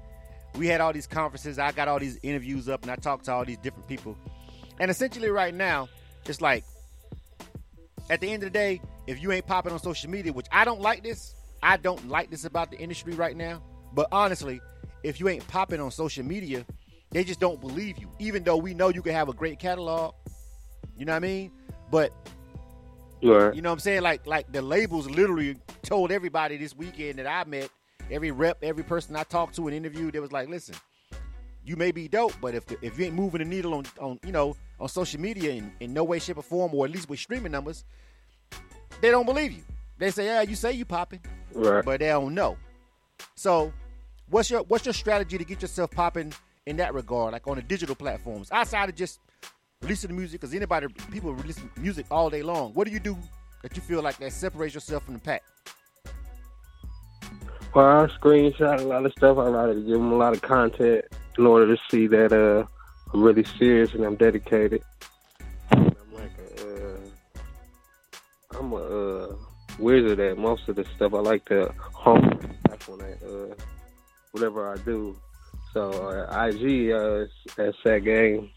We 0.56 0.68
had 0.68 0.80
all 0.80 0.94
these 0.94 1.06
conferences. 1.06 1.60
I 1.60 1.74
got 1.74 1.90
all 1.90 2.00
these 2.00 2.18
interviews 2.24 2.70
up, 2.70 2.84
and 2.84 2.92
I 2.92 2.96
talked 2.96 3.25
to 3.25 3.34
all 3.34 3.44
these 3.44 3.58
different 3.58 3.88
people. 3.90 4.18
And 4.80 4.90
essentially, 4.90 5.30
right 5.30 5.54
now, 5.54 5.90
it's 6.25 6.40
like 6.40 6.63
at 8.10 8.22
the 8.22 8.32
end 8.32 8.44
of 8.44 8.54
the 8.54 8.58
day, 8.58 8.82
if 9.06 9.22
you 9.22 9.34
ain't 9.34 9.46
popping 9.46 9.74
on 9.74 9.80
social 9.80 10.10
media, 10.10 10.32
which 10.32 10.48
I 10.50 10.63
don't 10.63 10.80
like 10.80 11.04
this, 11.04 11.36
I 11.62 11.75
don't 11.75 12.08
like 12.08 12.32
this 12.32 12.46
about 12.46 12.72
the 12.72 12.78
industry 12.78 13.13
right 13.13 13.36
now. 13.36 13.62
But 13.94 14.08
honestly, 14.13 14.62
if 15.04 15.20
you 15.20 15.28
ain't 15.28 15.46
popping 15.50 15.82
on 15.82 15.92
social 15.92 16.24
media, 16.24 16.66
they 17.12 17.25
just 17.25 17.42
don't 17.42 17.60
believe 17.60 17.98
you. 17.98 18.10
Even 18.20 18.44
though 18.44 18.58
we 18.58 18.74
know 18.74 18.88
you 18.88 19.02
can 19.02 19.13
have 19.13 19.28
a 19.28 19.34
great 19.34 19.60
catalog, 19.60 20.16
you 20.98 21.04
know 21.04 21.12
what 21.12 21.18
I 21.18 21.28
mean? 21.28 21.52
But 21.92 22.13
Right. 23.24 23.56
you 23.56 23.62
know 23.62 23.70
what 23.70 23.74
I'm 23.74 23.80
saying? 23.80 24.01
Like 24.01 24.25
like 24.27 24.51
the 24.51 24.62
labels 24.62 25.10
literally 25.10 25.58
told 25.84 26.12
everybody 26.12 26.58
this 26.58 26.75
weekend 26.75 27.20
that 27.20 27.27
I 27.27 27.44
met, 27.50 27.70
every 28.12 28.32
rep, 28.32 28.58
every 28.63 28.84
person 28.84 29.15
I 29.15 29.24
talked 29.24 29.56
to 29.56 29.68
and 29.68 29.75
interviewed, 29.75 30.13
they 30.13 30.20
was 30.20 30.32
like, 30.32 30.50
listen, 30.50 30.75
you 31.65 31.75
may 31.75 31.92
be 31.92 32.08
dope, 32.08 32.34
but 32.42 32.53
if 32.56 32.63
if 32.82 32.98
you 33.00 33.06
ain't 33.06 33.15
moving 33.15 33.39
the 33.39 33.46
needle 33.46 33.74
on 33.74 33.86
on 34.00 34.20
you 34.25 34.32
know 34.32 34.56
on 34.80 34.89
social 34.89 35.20
media 35.22 35.51
in, 35.51 35.72
in 35.80 35.94
no 35.94 36.03
way, 36.03 36.20
shape, 36.20 36.38
or 36.38 36.44
form, 36.44 36.74
or 36.74 36.86
at 36.86 36.92
least 36.92 37.10
with 37.10 37.20
streaming 37.20 37.51
numbers, 37.51 37.86
they 39.01 39.12
don't 39.12 39.25
believe 39.25 39.51
you. 39.51 39.63
They 39.98 40.12
say, 40.12 40.25
yeah, 40.25 40.42
you 40.42 40.56
say 40.56 40.74
you 40.74 40.86
popping, 40.86 41.22
Right. 41.53 41.86
but 41.86 42.00
they 42.00 42.08
don't 42.08 42.34
know. 42.34 42.58
So, 43.36 43.72
what's 44.30 44.50
your 44.50 44.63
what's 44.63 44.86
your 44.86 44.94
strategy 44.94 45.38
to 45.38 45.46
get 45.46 45.62
yourself 45.62 45.92
popping 45.92 46.34
in 46.65 46.77
that 46.77 46.94
regard, 46.94 47.34
like 47.34 47.48
on 47.48 47.56
the 47.56 47.62
digital 47.62 47.96
platforms, 47.96 48.50
outside 48.51 48.89
of 48.89 48.96
just 48.96 49.20
releasing 49.84 50.10
the 50.10 50.16
music? 50.16 50.42
Because 50.42 50.56
anybody, 50.56 50.88
people 51.12 51.34
release 51.34 51.60
music 51.78 52.06
all 52.10 52.30
day 52.30 52.42
long. 52.42 52.74
What 52.74 52.88
do 52.88 52.94
you 52.94 53.00
do 53.00 53.18
that 53.62 53.75
you 53.75 53.82
feel 53.82 54.02
like 54.02 54.18
that 54.18 54.32
separates 54.32 54.74
yourself 54.74 55.04
from 55.04 55.13
the 55.16 55.20
pack? 55.20 55.44
Well, 57.75 57.86
I 57.86 58.08
screenshot 58.20 58.80
a 58.80 58.84
lot 58.84 59.06
of 59.06 59.12
stuff. 59.13 59.38
I 59.38 59.48
like 59.48 59.75
to 59.75 59.82
give 59.82 59.94
them 59.94 60.12
a 60.12 60.16
lot 60.16 60.34
of 60.34 60.42
content 60.42 61.06
in 61.38 61.46
order 61.46 61.75
to 61.75 61.82
see 61.90 62.08
that 62.08 62.32
uh, 62.32 62.66
I'm 63.13 63.24
really 63.24 63.44
serious 63.58 63.94
and 63.94 64.04
I'm 64.04 64.16
dedicated. 64.16 64.84
I'm 65.72 65.96
like 66.13 66.32
a, 66.60 66.94
uh, 66.94 68.60
I'm 68.60 68.72
a 68.74 68.75
uh, 68.75 69.36
wizard 69.80 70.20
at 70.20 70.38
most 70.38 70.70
of 70.70 70.75
the 70.75 70.86
stuff. 70.96 71.13
I 71.13 71.20
like 71.20 71.46
to 71.46 71.74
home 71.78 72.30
that, 72.98 73.18
uh, 73.24 73.56
whatever 74.32 74.72
I 74.72 74.78
do. 74.84 75.16
So 75.74 75.90
IG 75.90 76.92
uh, 76.92 77.62
at 77.62 77.74
Sat 77.84 78.04
Game, 78.04 78.52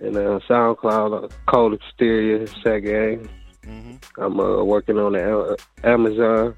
And 0.00 0.16
uh, 0.16 0.40
SoundCloud, 0.48 1.24
uh, 1.24 1.28
Cold 1.46 1.74
Exterior, 1.74 2.46
Sat 2.46 2.80
Gang. 2.80 3.28
Mm-hmm. 3.62 4.20
I'm 4.20 4.40
uh, 4.40 4.62
working 4.64 4.98
on 4.98 5.12
the 5.12 5.38
uh, 5.38 5.56
Amazon. 5.84 6.54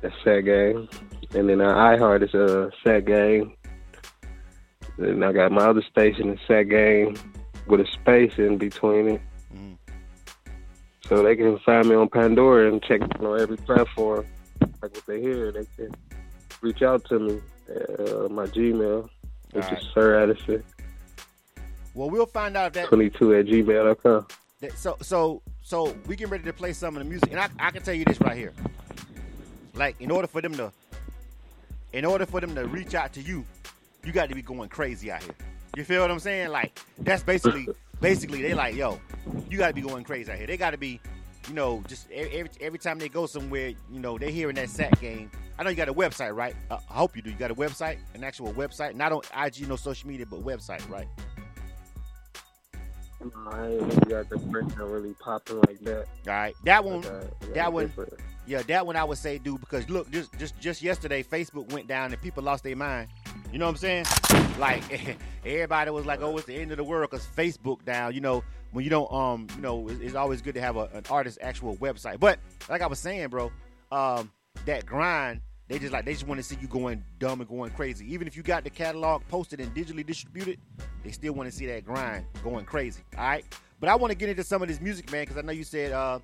That's 0.00 0.14
Sat 0.24 0.40
Gang. 0.40 0.88
And 1.34 1.48
then 1.48 1.60
uh, 1.60 1.74
iHeart 1.74 2.22
is 2.22 2.34
uh, 2.34 2.70
Sat 2.84 3.04
Gang. 3.04 3.54
And 4.98 5.24
I 5.24 5.32
got 5.32 5.52
my 5.52 5.66
other 5.66 5.82
station 5.82 6.30
is 6.30 6.40
Sat 6.48 6.70
Gang 6.70 7.16
with 7.66 7.80
a 7.80 7.86
space 7.86 8.38
in 8.38 8.56
between 8.56 9.08
it. 9.08 9.20
Mm-hmm. 9.54 9.74
So 11.06 11.22
they 11.22 11.36
can 11.36 11.58
find 11.60 11.88
me 11.88 11.94
on 11.94 12.08
Pandora 12.08 12.72
and 12.72 12.82
check 12.82 13.00
me 13.00 13.26
on 13.26 13.40
every 13.40 13.58
platform. 13.58 14.26
Like 14.60 14.94
what 14.94 15.06
they 15.06 15.20
hear, 15.20 15.52
they 15.52 15.66
can 15.76 15.94
reach 16.62 16.82
out 16.82 17.04
to 17.06 17.18
me 17.18 17.40
at 17.68 18.00
uh, 18.00 18.28
my 18.30 18.46
Gmail, 18.46 19.08
which 19.52 19.64
Alright. 19.64 19.82
is 19.82 19.88
Sir 19.92 20.22
Addison 20.22 20.64
Well, 21.96 22.10
we'll 22.10 22.26
find 22.26 22.58
out 22.58 22.74
that, 22.74 22.88
22 22.88 23.34
at 23.36 23.46
gmail.com. 23.46 24.26
that. 24.60 24.78
So, 24.78 24.98
so, 25.00 25.40
so 25.62 25.96
we 26.06 26.14
getting 26.14 26.30
ready 26.30 26.44
to 26.44 26.52
play 26.52 26.74
some 26.74 26.94
of 26.94 27.02
the 27.02 27.08
music, 27.08 27.30
and 27.30 27.40
I, 27.40 27.48
I 27.58 27.70
can 27.70 27.82
tell 27.82 27.94
you 27.94 28.04
this 28.04 28.20
right 28.20 28.36
here. 28.36 28.52
Like, 29.72 29.98
in 29.98 30.10
order 30.10 30.28
for 30.28 30.42
them 30.42 30.54
to, 30.56 30.70
in 31.94 32.04
order 32.04 32.26
for 32.26 32.42
them 32.42 32.54
to 32.54 32.66
reach 32.66 32.94
out 32.94 33.14
to 33.14 33.22
you, 33.22 33.46
you 34.04 34.12
got 34.12 34.28
to 34.28 34.34
be 34.34 34.42
going 34.42 34.68
crazy 34.68 35.10
out 35.10 35.22
here. 35.22 35.34
You 35.74 35.84
feel 35.84 36.02
what 36.02 36.10
I'm 36.10 36.18
saying? 36.18 36.50
Like, 36.50 36.78
that's 36.98 37.22
basically, 37.22 37.66
basically, 38.02 38.42
they 38.42 38.52
like, 38.52 38.74
yo, 38.74 39.00
you 39.48 39.56
got 39.56 39.68
to 39.68 39.74
be 39.74 39.80
going 39.80 40.04
crazy 40.04 40.30
out 40.30 40.36
here. 40.36 40.46
They 40.46 40.58
got 40.58 40.72
to 40.72 40.78
be, 40.78 41.00
you 41.48 41.54
know, 41.54 41.82
just 41.88 42.10
every 42.10 42.50
every 42.60 42.78
time 42.78 42.98
they 42.98 43.08
go 43.08 43.24
somewhere, 43.24 43.68
you 43.90 44.00
know, 44.00 44.18
they 44.18 44.32
hearing 44.32 44.56
that 44.56 44.68
Sat 44.68 45.00
Game. 45.00 45.30
I 45.58 45.62
know 45.62 45.70
you 45.70 45.76
got 45.76 45.88
a 45.88 45.94
website, 45.94 46.34
right? 46.34 46.54
Uh, 46.70 46.78
I 46.90 46.94
hope 46.94 47.16
you 47.16 47.22
do. 47.22 47.30
You 47.30 47.36
got 47.36 47.50
a 47.50 47.54
website, 47.54 47.96
an 48.14 48.22
actual 48.22 48.52
website, 48.52 48.94
not 48.94 49.12
on 49.12 49.22
IG, 49.34 49.66
no 49.66 49.76
social 49.76 50.08
media, 50.08 50.26
but 50.26 50.44
website, 50.44 50.86
right? 50.90 51.08
I 53.20 53.66
ain't 53.66 53.80
really 53.82 53.96
got 54.10 54.28
the 54.28 54.38
person 54.38 54.82
really 54.82 55.14
popping 55.14 55.60
like 55.62 55.80
that. 55.80 56.06
All 56.26 56.32
right, 56.34 56.54
that 56.64 56.84
one, 56.84 57.04
that 57.54 57.72
one- 57.72 57.86
different- 57.86 58.14
yeah, 58.46 58.62
that 58.62 58.86
one 58.86 58.94
I 58.94 59.02
would 59.04 59.18
say 59.18 59.38
do 59.38 59.58
because 59.58 59.88
look, 59.90 60.10
just 60.10 60.36
just 60.38 60.58
just 60.60 60.82
yesterday, 60.82 61.22
Facebook 61.22 61.72
went 61.72 61.88
down 61.88 62.12
and 62.12 62.22
people 62.22 62.42
lost 62.42 62.62
their 62.62 62.76
mind. 62.76 63.08
You 63.52 63.58
know 63.58 63.66
what 63.66 63.70
I'm 63.72 63.76
saying? 63.76 64.04
Like 64.58 65.16
everybody 65.44 65.90
was 65.90 66.06
like, 66.06 66.20
"Oh, 66.22 66.36
it's 66.36 66.46
the 66.46 66.54
end 66.54 66.70
of 66.70 66.76
the 66.76 66.84
world" 66.84 67.10
because 67.10 67.26
Facebook 67.26 67.84
down. 67.84 68.14
You 68.14 68.20
know, 68.20 68.44
when 68.72 68.84
you 68.84 68.90
don't, 68.90 69.10
um, 69.12 69.48
you 69.56 69.62
know, 69.62 69.88
it's, 69.88 70.00
it's 70.00 70.14
always 70.14 70.42
good 70.42 70.54
to 70.54 70.60
have 70.60 70.76
a, 70.76 70.88
an 70.92 71.04
artist's 71.10 71.38
actual 71.42 71.76
website. 71.76 72.20
But 72.20 72.38
like 72.68 72.82
I 72.82 72.86
was 72.86 72.98
saying, 73.00 73.28
bro, 73.28 73.50
um, 73.90 74.30
that 74.64 74.86
grind, 74.86 75.40
they 75.68 75.78
just 75.80 75.92
like 75.92 76.04
they 76.04 76.12
just 76.12 76.26
want 76.26 76.38
to 76.38 76.44
see 76.44 76.56
you 76.60 76.68
going 76.68 77.02
dumb 77.18 77.40
and 77.40 77.48
going 77.48 77.72
crazy. 77.72 78.12
Even 78.12 78.28
if 78.28 78.36
you 78.36 78.42
got 78.44 78.62
the 78.62 78.70
catalog 78.70 79.22
posted 79.28 79.60
and 79.60 79.74
digitally 79.74 80.06
distributed, 80.06 80.60
they 81.06 81.12
still 81.12 81.34
want 81.34 81.48
to 81.48 81.56
see 81.56 81.66
that 81.66 81.84
grind 81.84 82.24
going 82.42 82.64
crazy. 82.64 83.02
All 83.16 83.24
right, 83.24 83.44
but 83.78 83.88
I 83.88 83.94
want 83.94 84.10
to 84.10 84.16
get 84.18 84.28
into 84.28 84.42
some 84.42 84.60
of 84.60 84.68
this 84.68 84.80
music, 84.80 85.10
man, 85.12 85.22
because 85.22 85.36
I 85.36 85.42
know 85.42 85.52
you 85.52 85.62
said, 85.62 85.92
uh, 85.92 86.18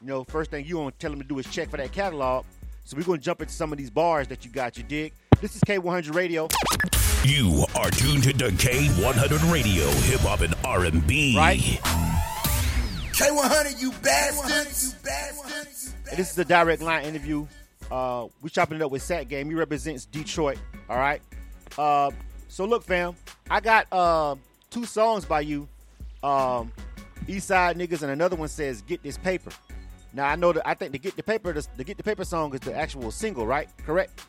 you 0.00 0.06
know, 0.06 0.24
first 0.24 0.50
thing 0.50 0.64
you 0.64 0.78
want 0.78 0.98
to 0.98 1.02
tell 1.02 1.10
them 1.10 1.20
to 1.20 1.26
do 1.26 1.38
is 1.38 1.46
check 1.46 1.68
for 1.68 1.76
that 1.76 1.92
catalog. 1.92 2.46
So 2.84 2.96
we're 2.96 3.02
gonna 3.04 3.18
jump 3.18 3.42
into 3.42 3.52
some 3.52 3.72
of 3.72 3.78
these 3.78 3.90
bars 3.90 4.26
that 4.28 4.44
you 4.44 4.50
got. 4.50 4.78
You 4.78 4.84
dig? 4.84 5.12
This 5.40 5.54
is 5.54 5.60
K100 5.62 6.14
Radio, 6.14 6.48
You 7.24 7.64
are 7.76 7.90
tuned 7.90 8.22
to 8.24 8.32
K100 8.32 9.52
Radio, 9.52 9.86
Hip 9.86 10.20
Hop 10.20 10.40
and 10.40 10.54
R&B. 10.64 11.36
right? 11.36 11.58
K100, 13.12 13.80
you 13.80 13.92
bastards. 14.02 14.94
You 14.94 14.98
bastards. 15.04 15.94
And 16.08 16.18
this 16.18 16.32
is 16.32 16.38
a 16.38 16.44
direct 16.44 16.80
line 16.80 17.04
interview. 17.04 17.46
Uh, 17.90 18.28
we 18.40 18.48
chopping 18.48 18.76
it 18.76 18.82
up 18.82 18.90
with 18.90 19.02
Sat 19.02 19.28
Game. 19.28 19.48
He 19.50 19.54
represents 19.54 20.06
Detroit. 20.06 20.58
All 20.88 20.96
right. 20.96 21.20
Uh, 21.76 22.10
so 22.52 22.66
look, 22.66 22.84
fam, 22.84 23.16
I 23.48 23.60
got 23.60 23.86
uh, 23.90 24.36
two 24.68 24.84
songs 24.84 25.24
by 25.24 25.40
you. 25.40 25.66
Um, 26.22 26.70
East 27.26 27.48
Side 27.48 27.78
niggas, 27.78 28.02
and 28.02 28.10
another 28.10 28.36
one 28.36 28.48
says 28.48 28.82
"Get 28.82 29.02
This 29.02 29.16
Paper." 29.16 29.50
Now 30.12 30.26
I 30.26 30.36
know 30.36 30.52
that 30.52 30.68
I 30.68 30.74
think 30.74 30.92
the 30.92 30.98
"Get 30.98 31.16
the 31.16 31.22
Paper" 31.22 31.54
the, 31.54 31.66
the 31.78 31.84
"Get 31.84 31.96
the 31.96 32.02
Paper" 32.02 32.26
song 32.26 32.52
is 32.52 32.60
the 32.60 32.76
actual 32.76 33.10
single, 33.10 33.46
right? 33.46 33.70
Correct. 33.86 34.20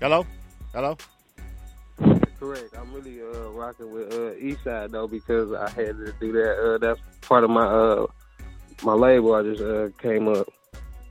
Hello, 0.00 0.24
hello. 0.72 0.96
Correct. 2.38 2.76
I'm 2.78 2.94
really 2.94 3.20
uh, 3.20 3.50
rocking 3.50 3.92
with 3.92 4.12
uh, 4.12 4.38
Eastside 4.40 4.92
though 4.92 5.08
because 5.08 5.52
I 5.52 5.68
had 5.70 5.96
to 5.96 6.14
do 6.20 6.30
that. 6.30 6.58
Uh, 6.58 6.78
that's 6.78 7.00
part 7.22 7.42
of 7.42 7.50
my 7.50 7.66
uh, 7.66 8.06
my 8.84 8.92
label. 8.92 9.34
I 9.34 9.42
just 9.42 9.60
uh, 9.60 9.88
came 10.00 10.28
up. 10.28 10.48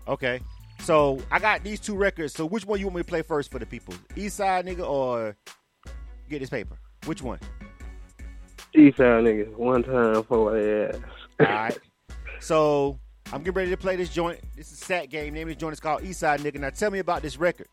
Okay. 0.08 0.39
So 0.79 1.19
I 1.31 1.39
got 1.39 1.63
these 1.63 1.79
two 1.79 1.95
records. 1.95 2.33
So 2.33 2.45
which 2.45 2.65
one 2.65 2.79
you 2.79 2.88
want 2.88 2.98
me 2.98 3.01
to 3.01 3.07
play 3.07 3.21
first 3.21 3.51
for 3.51 3.59
the 3.59 3.65
people? 3.65 3.93
East 4.15 4.38
Side 4.38 4.65
nigga 4.65 4.88
or 4.88 5.36
get 6.29 6.39
this 6.39 6.50
paper? 6.50 6.79
Which 7.05 7.21
one? 7.21 7.39
Eastside 8.75 9.24
nigga, 9.24 9.55
one 9.55 9.83
time 9.83 10.24
for 10.24 10.57
ass. 10.57 10.95
All 11.39 11.45
right. 11.45 11.77
So 12.39 13.00
I'm 13.33 13.39
getting 13.39 13.53
ready 13.53 13.69
to 13.71 13.77
play 13.77 13.95
this 13.95 14.09
joint. 14.09 14.39
This 14.55 14.71
is 14.71 14.79
Sat 14.79 15.09
Game. 15.09 15.33
Name 15.33 15.48
of 15.48 15.55
this 15.55 15.59
joint 15.59 15.74
is 15.74 15.79
called 15.79 16.03
East 16.03 16.19
Side 16.19 16.39
nigga. 16.41 16.59
Now 16.59 16.69
tell 16.69 16.91
me 16.91 17.00
about 17.00 17.21
this 17.21 17.38
record. 17.38 17.67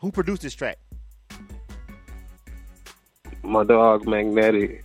Who 0.00 0.10
produced 0.10 0.42
this 0.42 0.54
track? 0.54 0.78
my 3.42 3.64
dog 3.64 4.06
Magnetic 4.06 4.84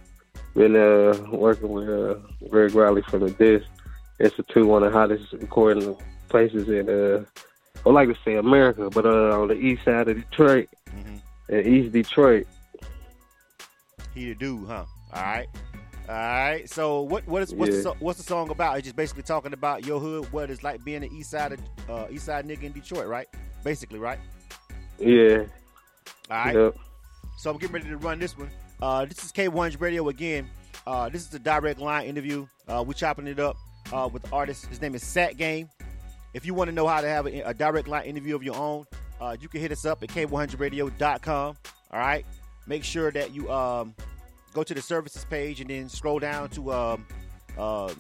been 0.56 0.76
uh, 0.76 1.16
working 1.32 1.70
with 1.70 1.90
uh, 1.90 2.16
Greg 2.50 2.74
Riley 2.74 3.04
from 3.04 3.22
the 3.22 3.32
Disc 3.32 3.68
Institute, 4.20 4.66
one 4.66 4.84
of 4.84 4.92
the 4.92 4.98
hottest 4.98 5.34
recording 5.34 5.96
places 6.30 6.68
in 6.70 6.90
uh, 6.90 7.26
I 7.86 7.90
like 7.90 8.08
to 8.10 8.16
say 8.26 8.36
America, 8.36 8.90
but 8.90 9.06
uh, 9.06 9.40
on 9.42 9.48
the 9.50 9.54
east 9.56 9.84
side 9.86 10.08
of 10.08 10.16
Detroit, 10.18 10.70
Mm-hmm. 10.96 11.54
in 11.56 11.74
East 11.74 11.92
Detroit. 11.92 12.48
He 14.14 14.30
the 14.30 14.36
dude, 14.36 14.68
huh? 14.68 14.86
All 15.14 15.22
right. 15.22 15.48
All 16.08 16.16
right. 16.16 16.70
So 16.70 17.02
what 17.02 17.28
what 17.28 17.42
is 17.44 17.54
what's 17.54 17.72
the, 17.72 17.78
Yeah. 17.78 17.84
so- 17.84 17.96
what's 18.00 18.18
the 18.18 18.24
song 18.24 18.50
about? 18.50 18.78
It's 18.78 18.86
just 18.86 18.96
basically 18.96 19.24
talking 19.24 19.52
about 19.54 19.86
your 19.86 20.00
hood, 20.00 20.32
what 20.32 20.50
it's 20.50 20.64
like 20.64 20.84
being 20.86 21.04
an 21.04 21.12
East 21.12 21.32
Side 21.32 21.52
of, 21.54 21.60
uh, 21.90 22.06
East 22.10 22.26
Side 22.26 22.48
nigga 22.48 22.64
in 22.64 22.72
Detroit, 22.72 23.08
right? 23.08 23.28
Basically, 23.64 24.00
right? 24.00 24.20
Yeah, 25.00 25.44
All 26.32 26.38
right. 26.46 26.56
yep. 26.56 26.76
So 27.38 27.52
I'm 27.52 27.58
getting 27.58 27.74
ready 27.74 27.90
to 27.90 27.98
run 27.98 28.20
this 28.20 28.38
one. 28.38 28.50
Uh, 28.82 29.04
this 29.06 29.24
is 29.26 29.32
K1's 29.34 29.80
Radio 29.82 30.08
again. 30.08 30.50
Uh, 30.88 31.10
this 31.10 31.28
is 31.28 31.34
a 31.34 31.40
direct 31.40 31.80
line 31.82 32.06
interview. 32.06 32.48
Uh, 32.68 32.84
we're 32.88 32.94
chopping 32.94 33.28
it 33.28 33.40
up 33.40 33.58
uh, 33.92 34.08
with 34.12 34.24
the 34.24 34.30
artist. 34.32 34.68
His 34.68 34.80
name 34.82 34.96
is 34.96 35.04
Sat 35.04 35.36
Game. 35.36 35.68
If 36.36 36.46
you 36.46 36.54
want 36.54 36.68
to 36.68 36.76
know 36.76 36.86
how 36.86 37.00
to 37.00 37.08
have 37.08 37.28
a, 37.28 37.40
a 37.48 37.54
direct 37.54 37.88
line 37.88 38.04
interview 38.04 38.36
of 38.36 38.44
your 38.44 38.58
own, 38.58 38.86
uh, 39.22 39.38
you 39.40 39.48
can 39.48 39.62
hit 39.62 39.72
us 39.72 39.86
up 39.86 40.04
at 40.04 40.10
K100radio.com. 40.10 41.56
All 41.92 42.00
right. 42.00 42.26
Make 42.68 42.84
sure 42.84 43.10
that 43.10 43.34
you 43.34 43.50
um, 43.50 43.96
go 44.54 44.62
to 44.62 44.74
the 44.74 44.82
services 44.82 45.26
page 45.30 45.62
and 45.62 45.70
then 45.70 45.88
scroll 45.88 46.20
down 46.20 46.50
to 46.50 46.74
um, 46.74 47.06
uh, 47.58 47.94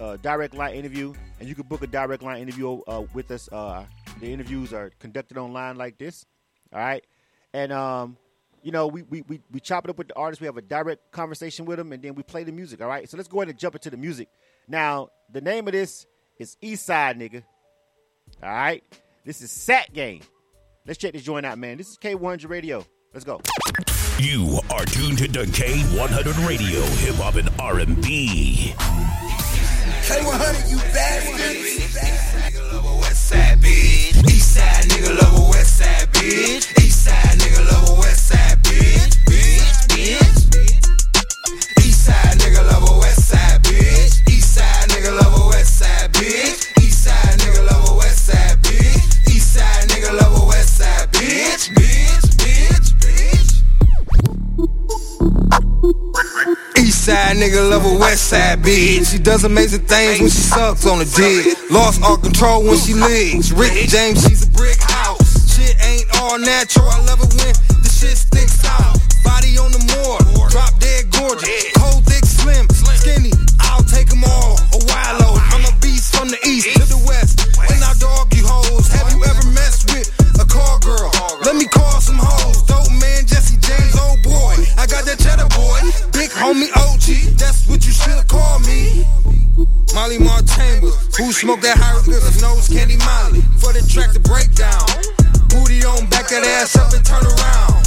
uh, 0.00 0.16
direct 0.16 0.54
line 0.54 0.74
interview, 0.74 1.14
and 1.38 1.48
you 1.48 1.54
can 1.54 1.64
book 1.68 1.80
a 1.82 1.86
direct 1.86 2.24
line 2.24 2.42
interview 2.42 2.80
uh, 2.88 3.04
with 3.14 3.30
us. 3.30 3.48
Uh, 3.52 3.84
the 4.18 4.32
interviews 4.32 4.72
are 4.72 4.90
conducted 4.98 5.38
online 5.38 5.76
like 5.76 5.96
this. 5.96 6.26
All 6.72 6.80
right. 6.80 7.06
And 7.54 7.72
um, 7.72 8.16
you 8.64 8.72
know, 8.72 8.88
we, 8.88 9.02
we 9.02 9.22
we 9.28 9.40
we 9.52 9.60
chop 9.60 9.84
it 9.84 9.90
up 9.90 9.98
with 9.98 10.08
the 10.08 10.16
artist. 10.16 10.40
We 10.40 10.46
have 10.46 10.56
a 10.56 10.62
direct 10.62 11.12
conversation 11.12 11.66
with 11.66 11.78
them, 11.78 11.92
and 11.92 12.02
then 12.02 12.16
we 12.16 12.24
play 12.24 12.42
the 12.42 12.50
music. 12.50 12.82
All 12.82 12.88
right. 12.88 13.08
So 13.08 13.16
let's 13.16 13.28
go 13.28 13.38
ahead 13.38 13.50
and 13.50 13.56
jump 13.56 13.76
into 13.76 13.90
the 13.90 13.96
music. 13.96 14.26
Now, 14.66 15.10
the 15.32 15.40
name 15.40 15.68
of 15.68 15.72
this 15.72 16.04
is 16.36 16.56
East 16.60 16.84
Side 16.84 17.16
Nigga. 17.16 17.44
All 18.42 18.50
right. 18.50 18.82
This 19.24 19.42
is 19.42 19.50
Sat 19.50 19.92
Game. 19.92 20.20
Let's 20.86 20.98
check 20.98 21.12
this 21.12 21.22
joint 21.22 21.46
out, 21.46 21.58
man. 21.58 21.78
This 21.78 21.90
is 21.90 21.98
K100 21.98 22.48
Radio. 22.48 22.84
Let's 23.12 23.24
go. 23.24 23.40
You 24.18 24.60
are 24.70 24.84
tuned 24.84 25.18
to 25.18 25.28
the 25.28 25.44
K100 25.44 26.46
Radio, 26.46 26.80
Hip 26.80 27.16
Hop 27.16 27.34
and 27.34 27.50
R&B. 27.58 28.74
K100, 30.06 30.70
you 30.70 30.76
bastards. 30.92 31.96
nigga 32.36 32.72
love 32.72 32.84
a 32.84 32.96
west 33.00 33.28
side 33.28 33.58
bitch. 33.58 34.30
East 34.30 34.54
side 34.54 34.84
nigga 34.84 35.20
love 35.20 35.38
a 35.38 35.50
west 35.50 35.78
side 35.78 36.12
bitch. 36.12 36.84
East 36.84 37.04
side 37.04 37.38
nigga 37.38 37.66
love 37.72 37.90
a 37.90 38.00
west 38.00 38.28
side 38.28 38.62
bitch. 38.62 39.16
Bitch, 39.24 39.88
bitch. 39.88 40.45
side 57.06 57.36
nigga, 57.36 57.62
love 57.70 57.86
a 57.86 57.98
west 58.00 58.34
side 58.34 58.58
bitch. 58.58 59.12
She 59.12 59.18
does 59.18 59.44
amazing 59.44 59.86
things 59.86 60.18
when 60.18 60.28
she 60.28 60.42
sucks 60.42 60.84
on 60.86 61.00
a 61.00 61.04
dick. 61.04 61.54
Lost 61.70 62.02
all 62.02 62.16
control 62.16 62.64
when 62.64 62.76
she 62.78 62.94
leaks. 62.94 63.52
Rick 63.52 63.86
James, 63.86 64.26
she's 64.26 64.42
a 64.42 64.50
brick 64.50 64.80
house. 64.80 65.54
Shit 65.54 65.76
ain't 65.86 66.08
all 66.18 66.36
natural. 66.36 66.90
I 66.90 66.98
love 67.06 67.22
it 67.22 67.30
when 67.30 67.54
the 67.78 67.90
shit 67.94 68.18
sticks 68.18 68.58
out. 68.66 68.98
Body 69.22 69.54
on 69.54 69.70
the 69.70 69.78
moor, 69.86 70.18
drop 70.50 70.74
dead 70.82 71.06
gorgeous. 71.14 71.70
Cold, 71.78 72.02
thick, 72.10 72.26
slim, 72.26 72.66
skinny. 72.74 73.30
I'll 73.60 73.86
take 73.86 74.10
them 74.10 74.26
all. 74.26 74.58
A 74.74 74.78
wild 74.90 75.22
load. 75.22 75.38
I'm 75.54 75.62
a 75.62 75.70
beast 75.78 76.10
from 76.10 76.26
the 76.26 76.40
east 76.42 76.74
to 76.74 76.90
the 76.90 76.98
west. 77.06 77.38
And 77.70 77.86
I 77.86 77.94
dog 78.02 78.34
you 78.34 78.42
hoes. 78.42 78.90
Have 78.90 79.14
you 79.14 79.22
ever 79.22 79.46
messed 79.54 79.94
with 79.94 80.10
a 80.42 80.46
car 80.50 80.82
girl? 80.82 81.14
Let 81.46 81.54
me 81.54 81.70
call 81.70 82.02
some 82.02 82.18
hoes. 82.18 82.66
Dope 82.66 82.90
man, 82.98 83.30
Jesse 83.30 83.62
James, 83.62 83.94
old 83.94 84.26
boy. 84.26 84.58
I 84.74 84.90
got 84.90 85.06
that 85.06 85.22
cheddar 85.22 85.46
boy. 85.54 85.78
Big 86.10 86.34
homie, 86.34 86.66
old 86.82 86.95
that's 87.06 87.68
what 87.68 87.86
you 87.86 87.92
should 87.92 88.26
call 88.26 88.58
me. 88.60 89.06
Molly 89.94 90.18
Mar 90.18 90.42
Chambers. 90.42 91.16
who 91.16 91.30
smoked 91.30 91.62
that 91.62 91.78
hieroglyphics, 91.78 92.42
nose 92.42 92.68
candy 92.68 92.96
Molly. 92.96 93.42
For 93.58 93.72
the 93.72 93.86
track 93.88 94.10
to 94.12 94.20
break 94.20 94.52
down. 94.54 94.82
Booty 95.48 95.84
on, 95.84 96.10
back 96.10 96.28
that 96.30 96.42
ass 96.42 96.74
up 96.74 96.92
and 96.92 97.04
turn 97.06 97.24
around. 97.24 97.85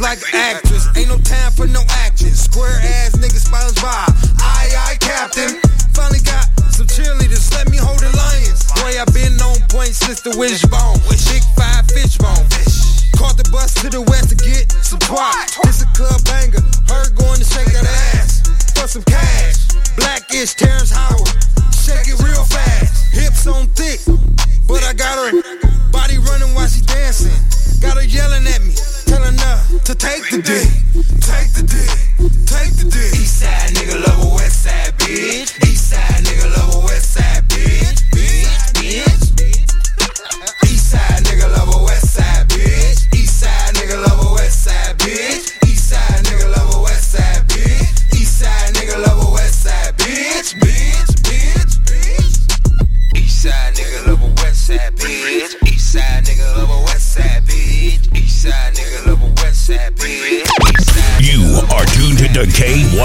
Like 0.00 0.18
actress. 0.34 0.88
Ain't 0.96 1.08
no 1.08 1.18
time 1.18 1.52
for 1.52 1.66
no 1.66 1.82
action. 2.06 2.30
Square 2.30 2.80
ass 2.82 3.16
niggas 3.16 3.48
SpongeBob. 3.48 4.10
Aye, 4.40 4.72
aye, 4.76 4.96
captain. 5.00 5.60
Finally 5.94 6.20
got 6.20 6.44
some 6.70 6.86
cheerleaders, 6.86 7.52
let 7.54 7.70
me 7.70 7.78
hold 7.78 8.00
the 8.00 8.12
lions. 8.16 8.64
Boy, 8.76 9.00
I 9.00 9.04
been 9.12 9.40
on 9.40 9.56
point 9.72 9.94
since 9.94 10.20
the 10.20 10.36
wishbone. 10.36 11.00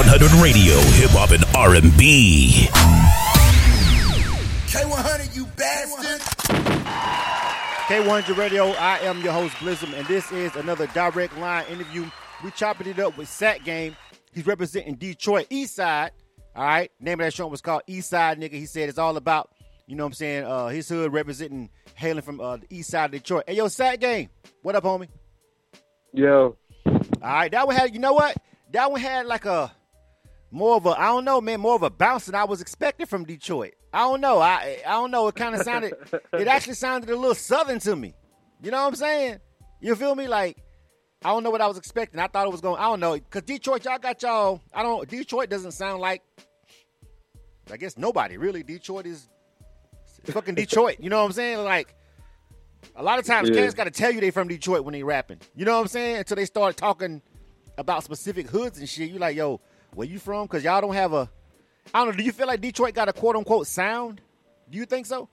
K100 0.01 0.41
Radio, 0.41 0.73
Hip 0.97 1.11
Hop 1.11 1.29
and 1.29 1.45
R&B. 1.55 2.67
K100, 4.65 5.35
you 5.35 5.45
bastard. 5.55 6.21
K100 7.85 8.35
Radio, 8.35 8.69
I 8.71 8.97
am 9.01 9.21
your 9.21 9.31
host, 9.31 9.53
Blizzum, 9.57 9.93
and 9.93 10.07
this 10.07 10.31
is 10.31 10.55
another 10.55 10.87
direct 10.87 11.37
line 11.37 11.67
interview. 11.67 12.09
We 12.43 12.49
chopping 12.49 12.87
it 12.87 12.97
up 12.97 13.15
with 13.15 13.29
Sat 13.29 13.63
Game. 13.63 13.95
He's 14.33 14.47
representing 14.47 14.95
Detroit 14.95 15.45
East 15.51 15.75
Side. 15.75 16.13
All 16.55 16.63
right. 16.63 16.89
Name 16.99 17.19
of 17.19 17.25
that 17.25 17.35
show 17.35 17.45
was 17.45 17.61
called 17.61 17.83
East 17.85 18.09
Side 18.09 18.39
Nigga. 18.39 18.53
He 18.53 18.65
said 18.65 18.89
it's 18.89 18.97
all 18.97 19.17
about, 19.17 19.51
you 19.85 19.95
know 19.95 20.03
what 20.05 20.07
I'm 20.07 20.13
saying, 20.13 20.45
uh, 20.45 20.69
his 20.69 20.89
hood 20.89 21.13
representing, 21.13 21.69
hailing 21.93 22.23
from 22.23 22.41
uh, 22.41 22.57
the 22.57 22.65
east 22.71 22.89
side 22.89 23.05
of 23.05 23.11
Detroit. 23.11 23.43
Hey, 23.45 23.57
yo, 23.57 23.67
Sat 23.67 23.99
Game. 23.99 24.29
What 24.63 24.73
up, 24.75 24.83
homie? 24.83 25.09
Yo, 26.11 26.57
All 26.87 27.01
right. 27.21 27.51
That 27.51 27.67
one 27.67 27.75
had, 27.75 27.93
you 27.93 27.99
know 27.99 28.13
what? 28.13 28.35
That 28.71 28.89
one 28.89 28.99
had 28.99 29.27
like 29.27 29.45
a, 29.45 29.71
more 30.51 30.75
of 30.75 30.85
a, 30.85 30.89
I 30.89 31.05
don't 31.07 31.23
know, 31.25 31.39
man, 31.41 31.59
more 31.61 31.75
of 31.75 31.83
a 31.83 31.89
bounce 31.89 32.25
than 32.25 32.35
I 32.35 32.43
was 32.43 32.61
expecting 32.61 33.05
from 33.07 33.23
Detroit. 33.23 33.73
I 33.93 33.99
don't 33.99 34.21
know. 34.21 34.39
I 34.39 34.81
I 34.85 34.91
don't 34.91 35.11
know. 35.11 35.27
It 35.29 35.35
kind 35.35 35.55
of 35.55 35.61
sounded, 35.61 35.93
it 36.33 36.47
actually 36.49 36.73
sounded 36.75 37.09
a 37.09 37.15
little 37.15 37.35
southern 37.35 37.79
to 37.79 37.95
me. 37.95 38.13
You 38.61 38.71
know 38.71 38.81
what 38.81 38.87
I'm 38.89 38.95
saying? 38.95 39.39
You 39.79 39.95
feel 39.95 40.13
me? 40.15 40.27
Like, 40.27 40.57
I 41.23 41.29
don't 41.29 41.43
know 41.43 41.49
what 41.51 41.61
I 41.61 41.67
was 41.67 41.77
expecting. 41.77 42.19
I 42.19 42.27
thought 42.27 42.45
it 42.47 42.51
was 42.51 42.61
going, 42.61 42.79
I 42.79 42.83
don't 42.83 42.99
know. 42.99 43.13
Because 43.13 43.43
Detroit, 43.43 43.85
y'all 43.85 43.97
got 43.97 44.21
y'all, 44.21 44.61
I 44.73 44.83
don't, 44.83 45.07
Detroit 45.09 45.49
doesn't 45.49 45.71
sound 45.71 46.01
like, 46.01 46.21
I 47.71 47.77
guess 47.77 47.97
nobody 47.97 48.37
really. 48.37 48.63
Detroit 48.63 49.05
is 49.05 49.29
fucking 50.25 50.55
Detroit. 50.55 50.97
You 50.99 51.09
know 51.09 51.19
what 51.19 51.25
I'm 51.25 51.31
saying? 51.31 51.59
Like, 51.63 51.95
a 52.95 53.03
lot 53.03 53.19
of 53.19 53.25
times 53.25 53.49
Yeah. 53.49 53.55
cats 53.55 53.73
got 53.73 53.85
to 53.85 53.91
tell 53.91 54.11
you 54.11 54.19
they 54.19 54.31
from 54.31 54.47
Detroit 54.47 54.83
when 54.83 54.93
they 54.93 55.03
rapping. 55.03 55.39
You 55.55 55.65
know 55.65 55.75
what 55.75 55.81
I'm 55.81 55.87
saying? 55.87 56.17
Until 56.17 56.35
they 56.35 56.45
start 56.45 56.75
talking 56.77 57.21
about 57.77 58.03
specific 58.03 58.47
hoods 58.47 58.79
and 58.79 58.89
shit. 58.89 59.09
You 59.09 59.19
like, 59.19 59.35
yo, 59.35 59.61
where 59.93 60.07
you 60.07 60.19
from? 60.19 60.45
Because 60.45 60.63
y'all 60.63 60.81
don't 60.81 60.93
have 60.93 61.13
a, 61.13 61.29
I 61.93 61.99
don't 61.99 62.09
know. 62.09 62.17
Do 62.17 62.23
you 62.23 62.31
feel 62.31 62.47
like 62.47 62.61
Detroit 62.61 62.93
got 62.93 63.09
a 63.09 63.13
quote 63.13 63.35
unquote 63.35 63.67
sound? 63.67 64.21
Do 64.69 64.77
you 64.77 64.85
think 64.85 65.05
so? 65.05 65.29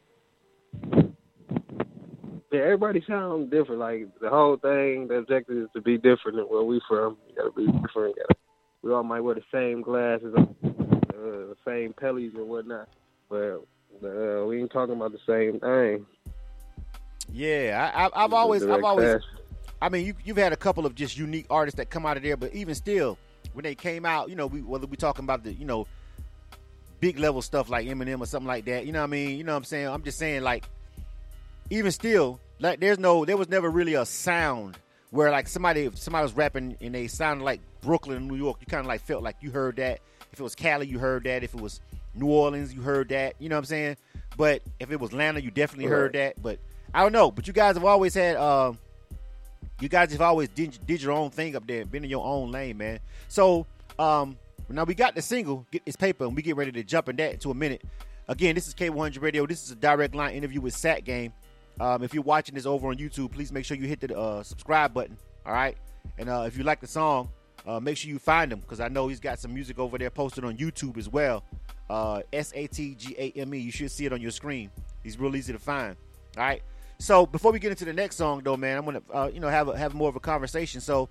yeah, 2.51 2.61
everybody 2.61 3.03
sounds 3.07 3.51
different. 3.51 3.81
Like 3.81 4.09
the 4.21 4.31
whole 4.31 4.57
thing, 4.57 5.09
the 5.09 5.17
objective 5.17 5.59
is 5.59 5.69
to 5.75 5.83
be 5.83 5.97
different 5.97 6.37
than 6.37 6.47
where 6.47 6.63
we 6.63 6.81
from. 6.89 7.17
You 7.29 7.35
gotta 7.37 7.51
be 7.53 7.67
different. 7.67 8.17
Gotta, 8.17 8.37
we 8.83 8.93
all 8.93 9.03
might 9.03 9.21
wear 9.21 9.35
the 9.35 9.43
same 9.53 9.83
glasses, 9.83 10.35
uh, 10.35 10.47
the 10.65 11.57
same 11.67 11.93
pellies 11.93 12.35
and 12.37 12.49
whatnot, 12.49 12.89
but 13.29 13.65
uh, 14.05 14.47
we 14.47 14.61
ain't 14.61 14.73
talking 14.73 14.95
about 14.95 15.13
the 15.13 15.19
same 15.27 15.61
thing. 15.61 16.07
Yeah, 17.31 17.91
I, 17.95 18.25
I've 18.25 18.33
always, 18.33 18.65
I've 18.65 18.85
always. 18.85 19.23
I 19.81 19.91
mean, 19.91 20.07
you, 20.07 20.15
you've 20.25 20.39
had 20.39 20.53
a 20.53 20.57
couple 20.57 20.87
of 20.87 20.95
just 20.95 21.17
unique 21.17 21.47
artists 21.51 21.77
that 21.77 21.91
come 21.91 22.07
out 22.07 22.17
of 22.17 22.23
there, 22.23 22.37
but 22.37 22.53
even 22.55 22.75
still, 22.75 23.19
when 23.53 23.63
they 23.63 23.75
came 23.75 24.05
out, 24.05 24.31
you 24.31 24.37
know, 24.37 24.47
we, 24.47 24.63
whether 24.63 24.87
we 24.87 24.97
talking 24.97 25.25
about 25.25 25.45
the, 25.45 25.53
you 25.53 25.65
know, 25.65 25.87
big 27.01 27.19
level 27.19 27.43
stuff 27.43 27.69
like 27.69 27.87
Eminem 27.87 28.21
or 28.21 28.27
something 28.27 28.49
like 28.49 28.65
that, 28.67 28.87
you 28.87 28.93
know 28.93 29.01
what 29.01 29.05
I 29.05 29.09
mean? 29.09 29.37
You 29.37 29.45
know 29.45 29.53
what 29.53 29.59
I'm 29.59 29.65
saying? 29.65 29.89
I'm 29.89 30.03
just 30.03 30.19
saying, 30.19 30.43
like, 30.43 30.65
even 31.71 31.93
still, 31.93 32.41
like, 32.61 32.81
there's 32.81 32.99
no, 32.99 33.25
there 33.25 33.37
was 33.37 33.49
never 33.49 33.71
really 33.71 33.95
a 33.95 34.05
sound 34.05 34.79
where 35.11 35.31
like 35.31 35.49
somebody, 35.49 35.83
if 35.83 35.99
somebody 35.99 36.23
was 36.23 36.35
rapping 36.35 36.77
and 36.81 36.95
they 36.95 37.07
sounded 37.07 37.45
like 37.45 37.61
Brooklyn, 37.81 38.29
New 38.29 38.37
York. 38.37 38.59
You 38.61 38.67
kind 38.67 38.81
of 38.81 38.87
like 38.87 39.03
felt 39.03 39.23
like 39.23 39.37
you 39.41 39.51
heard 39.51 39.77
that. 39.77 40.01
If 40.33 40.41
it 40.41 40.43
was 40.43 40.55
Cali, 40.55 40.87
you 40.87 40.99
heard 40.99 41.25
that. 41.25 41.43
If 41.43 41.55
it 41.55 41.61
was 41.61 41.81
New 42.15 42.27
Orleans, 42.27 42.75
you 42.75 42.83
heard 42.83 43.09
that. 43.11 43.35
You 43.39 43.49
know 43.49 43.57
what 43.57 43.61
I'm 43.61 43.65
saying? 43.67 43.97
But 44.37 44.63
if 44.79 44.91
it 44.91 45.01
was 45.01 45.11
Atlanta, 45.11 45.41
you 45.41 45.51
definitely 45.51 45.87
heard 45.87 46.13
that. 46.13 46.41
But 46.41 46.59
I 46.93 47.03
don't 47.03 47.13
know. 47.13 47.31
But 47.31 47.47
you 47.47 47.53
guys 47.53 47.77
have 47.77 47.85
always 47.85 48.15
had. 48.15 48.37
Uh, 48.37 48.73
you 49.81 49.89
guys 49.89 50.13
have 50.13 50.21
always 50.21 50.49
did, 50.49 50.79
did 50.87 51.03
your 51.03 51.13
own 51.13 51.31
thing 51.31 51.55
up 51.57 51.67
there, 51.67 51.85
been 51.85 52.05
in 52.05 52.11
your 52.11 52.25
own 52.25 52.51
lane, 52.51 52.79
man. 52.79 53.01
So 53.29 53.67
um, 53.99 54.37
now 54.69 54.85
we 54.85 54.95
got 54.95 55.15
the 55.15 55.23
single, 55.23 55.67
get 55.71 55.85
this 55.85 55.97
paper, 55.97 56.25
and 56.25 56.35
we 56.35 56.43
get 56.43 56.57
ready 56.57 56.73
to 56.73 56.83
jump 56.83 57.09
in 57.09 57.17
that 57.17 57.41
to 57.43 57.51
a 57.51 57.55
minute. 57.55 57.83
Again, 58.29 58.55
this 58.55 58.69
is 58.69 58.75
K100 58.75 59.23
Radio. 59.23 59.47
This 59.47 59.63
is 59.63 59.71
a 59.71 59.77
direct 59.77 60.15
line 60.15 60.35
interview 60.35 60.61
with 60.61 60.75
Sat 60.75 61.05
Game. 61.05 61.33
Um, 61.81 62.03
if 62.03 62.13
you're 62.13 62.23
watching 62.23 62.55
this 62.55 62.67
over 62.67 62.89
on 62.89 62.97
YouTube, 62.97 63.33
please 63.33 63.53
make 63.53 63.65
sure 63.65 63.77
you 63.77 63.87
hit 63.87 64.01
the 64.01 64.19
uh, 64.19 64.43
subscribe 64.43 64.93
button. 64.93 65.17
All 65.47 65.53
right, 65.53 65.77
and 66.19 66.29
uh, 66.29 66.45
if 66.47 66.59
you 66.59 66.65
like 66.65 66.81
the 66.81 66.87
song, 66.87 67.31
uh, 67.67 67.81
make 67.81 67.97
sure 67.97 68.11
you 68.11 68.19
find 68.19 68.53
him 68.53 68.61
because 68.61 68.81
I 68.81 68.89
know 68.89 69.09
he's 69.09 69.21
got 69.21 69.39
some 69.39 69.55
music 69.55 69.79
over 69.79 69.97
there 69.97 70.11
posted 70.11 70.45
on 70.45 70.57
YouTube 70.57 70.99
as 70.99 71.09
well. 71.09 71.45
Uh, 71.89 72.23
S 72.33 72.53
A 72.55 72.67
T 72.67 72.95
G 72.95 73.15
A 73.17 73.41
M 73.41 73.55
E. 73.55 73.59
You 73.59 73.71
should 73.71 73.91
see 73.91 74.07
it 74.07 74.13
on 74.13 74.21
your 74.21 74.31
screen. 74.31 74.71
He's 75.03 75.19
real 75.19 75.35
easy 75.37 75.53
to 75.53 75.59
find. 75.59 75.97
All 76.37 76.43
right. 76.43 76.63
So 77.01 77.27
before 77.27 77.53
we 77.53 77.61
get 77.61 77.71
into 77.71 77.85
the 77.85 77.93
next 77.93 78.17
song, 78.17 78.43
though, 78.43 78.57
man, 78.57 78.77
I'm 78.77 78.85
gonna 78.85 79.03
uh, 79.13 79.31
you 79.33 79.41
know 79.41 79.49
have 79.49 79.69
a, 79.69 79.79
have 79.79 79.95
more 79.95 80.09
of 80.09 80.17
a 80.17 80.21
conversation. 80.21 80.81
So 80.81 81.09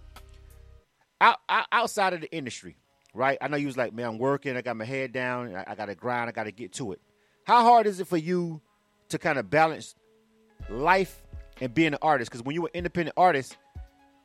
out, 1.22 1.40
out, 1.48 1.66
outside 1.72 2.14
of 2.14 2.22
the 2.22 2.32
industry, 2.36 2.76
right? 3.14 3.38
I 3.42 3.48
know 3.48 3.58
you 3.58 3.68
was 3.68 3.78
like, 3.78 3.94
man, 3.94 4.08
I'm 4.08 4.18
working. 4.18 4.58
I 4.58 4.62
got 4.62 4.76
my 4.76 4.86
head 4.86 5.14
down. 5.14 5.56
I, 5.56 5.64
I 5.68 5.76
got 5.76 5.86
to 5.86 5.96
grind. 5.96 6.30
I 6.30 6.34
got 6.34 6.44
to 6.44 6.52
get 6.52 6.74
to 6.74 6.92
it. 6.92 7.02
How 7.46 7.64
hard 7.64 7.88
is 7.88 8.00
it 8.00 8.08
for 8.08 8.18
you 8.18 8.62
to 9.10 9.18
kind 9.18 9.40
of 9.40 9.50
balance 9.50 9.96
life 10.70 11.24
and 11.62 11.74
being 11.74 11.94
an 11.94 12.00
artist? 12.02 12.30
Because 12.30 12.44
when 12.44 12.54
you're 12.54 12.66
an 12.66 12.72
independent 12.74 13.14
artist, 13.16 13.58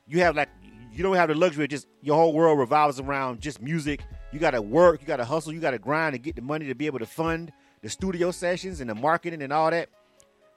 you 0.08 0.18
have 0.20 0.34
like 0.34 0.48
you 0.92 1.04
don't 1.04 1.14
have 1.14 1.28
the 1.28 1.36
luxury 1.36 1.64
of 1.64 1.70
just 1.70 1.86
your 2.02 2.16
whole 2.16 2.32
world 2.32 2.58
revolves 2.58 2.98
around 2.98 3.40
just 3.40 3.62
music. 3.62 4.02
You 4.32 4.40
got 4.40 4.50
to 4.50 4.62
work. 4.62 5.00
You 5.00 5.06
got 5.06 5.18
to 5.18 5.24
hustle. 5.24 5.52
You 5.52 5.60
got 5.60 5.70
to 5.70 5.78
grind 5.78 6.16
and 6.16 6.24
get 6.24 6.34
the 6.34 6.42
money 6.42 6.66
to 6.66 6.74
be 6.74 6.86
able 6.86 6.98
to 6.98 7.06
fund 7.06 7.52
the 7.82 7.88
studio 7.88 8.32
sessions 8.32 8.80
and 8.80 8.90
the 8.90 8.94
marketing 8.96 9.42
and 9.42 9.52
all 9.52 9.70
that. 9.70 9.88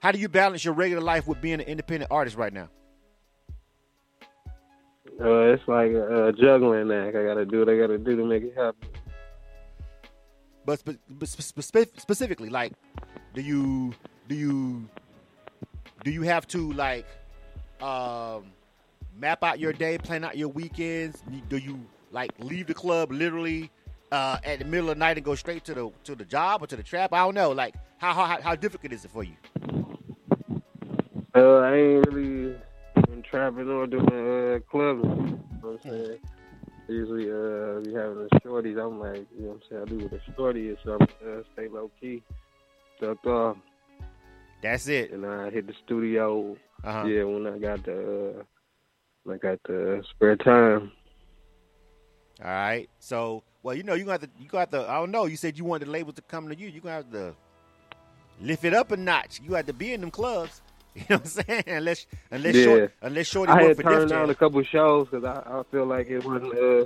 How 0.01 0.11
do 0.11 0.19
you 0.19 0.29
balance 0.29 0.63
your 0.63 0.73
regular 0.73 1.01
life 1.01 1.27
with 1.27 1.41
being 1.41 1.55
an 1.55 1.61
independent 1.61 2.11
artist 2.11 2.37
right 2.37 2.53
now? 2.53 2.69
Uh, 5.19 5.53
it's 5.53 5.67
like 5.67 5.91
a, 5.91 6.27
a 6.27 6.33
juggling 6.33 6.91
act. 6.91 7.15
I 7.15 7.23
gotta 7.23 7.45
do 7.45 7.59
what 7.59 7.69
I 7.69 7.77
gotta 7.77 7.97
do 7.97 8.15
to 8.17 8.25
make 8.25 8.43
it 8.43 8.53
happen. 8.55 8.89
But, 10.65 10.81
but 11.09 11.27
spe- 11.29 11.61
spe- 11.61 11.99
specifically, 11.99 12.49
like, 12.49 12.73
do 13.33 13.41
you 13.41 13.93
do 14.27 14.35
you 14.35 14.89
do 16.03 16.11
you 16.11 16.23
have 16.23 16.47
to 16.49 16.71
like 16.73 17.05
um, 17.81 18.45
map 19.17 19.43
out 19.43 19.59
your 19.59 19.73
day, 19.73 19.97
plan 19.97 20.23
out 20.23 20.37
your 20.37 20.49
weekends? 20.49 21.23
Do 21.49 21.57
you 21.57 21.79
like 22.11 22.31
leave 22.39 22.67
the 22.67 22.73
club 22.73 23.11
literally 23.11 23.71
uh, 24.11 24.37
at 24.43 24.59
the 24.59 24.65
middle 24.65 24.89
of 24.89 24.97
the 24.97 24.99
night 24.99 25.17
and 25.17 25.25
go 25.25 25.35
straight 25.35 25.63
to 25.65 25.73
the 25.73 25.91
to 26.03 26.15
the 26.15 26.25
job 26.25 26.63
or 26.63 26.67
to 26.67 26.75
the 26.75 26.83
trap? 26.83 27.13
I 27.13 27.19
don't 27.19 27.35
know. 27.35 27.51
Like, 27.51 27.75
how 27.97 28.13
how 28.13 28.41
how 28.41 28.55
difficult 28.55 28.91
is 28.91 29.05
it 29.05 29.11
for 29.11 29.23
you? 29.23 29.35
Uh, 31.35 31.57
I 31.57 31.75
ain't 31.75 32.07
really 32.07 32.55
been 33.07 33.21
trapping 33.29 33.69
or 33.69 33.87
doing 33.87 34.05
uh, 34.07 34.59
clubbing. 34.71 35.03
You 35.03 35.59
know 35.61 35.69
what 35.71 35.85
I'm 35.85 35.91
saying? 35.91 36.19
Usually, 36.87 37.29
uh, 37.29 37.81
we 37.81 37.93
having 37.93 38.23
the 38.23 38.29
shorties. 38.41 38.81
I'm 38.81 38.99
like, 38.99 39.27
you 39.35 39.41
know 39.41 39.47
what 39.47 39.55
I'm 39.55 39.61
saying? 39.69 39.81
I 39.81 39.85
do 39.85 39.97
with 39.97 40.13
a 40.13 40.21
shorty 40.33 40.69
or 40.69 40.77
something. 40.85 41.09
Uh, 41.27 41.41
stay 41.53 41.67
low 41.67 41.91
key, 41.99 42.23
ducked 43.01 43.25
off. 43.25 43.57
That's 44.61 44.87
it. 44.87 45.11
And 45.11 45.25
I 45.25 45.49
hit 45.49 45.67
the 45.67 45.73
studio. 45.85 46.55
Uh-huh. 46.83 47.05
Yeah, 47.05 47.23
when 47.23 47.47
I 47.47 47.57
got 47.57 47.83
the, 47.83 48.39
uh, 48.39 48.43
when 49.23 49.35
I 49.35 49.37
got 49.39 49.59
the 49.63 50.03
spare 50.11 50.37
time. 50.37 50.91
All 52.41 52.49
right. 52.49 52.87
So, 52.99 53.43
well, 53.61 53.75
you 53.75 53.83
know, 53.83 53.95
you 53.95 54.05
got 54.05 54.21
to, 54.21 54.29
you 54.39 54.47
got 54.47 54.71
to. 54.71 54.89
I 54.89 54.95
don't 54.95 55.11
know. 55.11 55.25
You 55.25 55.35
said 55.35 55.57
you 55.57 55.65
wanted 55.65 55.87
the 55.87 55.91
labels 55.91 56.15
to 56.15 56.21
come 56.21 56.47
to 56.47 56.57
you. 56.57 56.69
You 56.69 56.79
gonna 56.79 56.95
have 56.95 57.11
to 57.11 57.35
lift 58.41 58.63
it 58.63 58.73
up 58.73 58.91
a 58.91 58.97
notch. 58.97 59.41
You 59.43 59.53
had 59.53 59.67
to 59.67 59.73
be 59.73 59.91
in 59.91 60.01
them 60.01 60.11
clubs. 60.11 60.61
You 60.97 61.03
know 61.09 61.15
what 61.17 61.25
I'm 61.25 61.45
saying? 61.45 61.63
Unless, 61.67 62.07
unless, 62.31 62.55
Yeah. 62.55 62.63
short, 62.63 62.93
unless 63.01 63.27
Shorty 63.27 63.51
I 63.51 63.61
had 63.63 63.75
for 63.75 63.83
turned 63.83 64.09
down 64.11 64.29
a 64.29 64.35
couple 64.35 64.63
shows 64.63 65.09
because 65.09 65.25
I, 65.25 65.59
I 65.59 65.63
feel 65.69 65.85
like 65.85 66.07
it 66.09 66.23
wasn't 66.23 66.53
uh, 66.53 66.85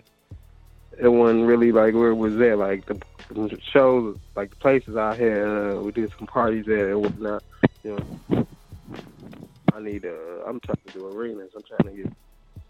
it 1.00 1.08
wasn't 1.08 1.46
really 1.46 1.72
like 1.72 1.94
where 1.94 2.10
it 2.10 2.16
was 2.16 2.40
at. 2.42 2.58
Like 2.58 2.86
the, 2.88 3.00
shows, 3.72 4.18
like 4.36 4.50
the 4.50 4.56
places 4.56 4.96
I 4.98 5.16
had, 5.16 5.44
uh, 5.44 5.82
we 5.84 5.92
did 5.92 6.12
some 6.18 6.26
parties 6.26 6.66
there 6.66 6.90
and 6.90 7.02
whatnot. 7.04 7.44
You 7.84 7.98
know, 8.30 8.48
I 9.74 9.80
need. 9.80 10.06
Uh, 10.06 10.44
I'm 10.48 10.60
trying 10.62 10.80
to 10.88 10.94
do 10.94 11.08
arenas. 11.08 11.52
I'm 11.56 11.62
trying 11.64 11.96
to 11.96 12.04
get 12.04 12.14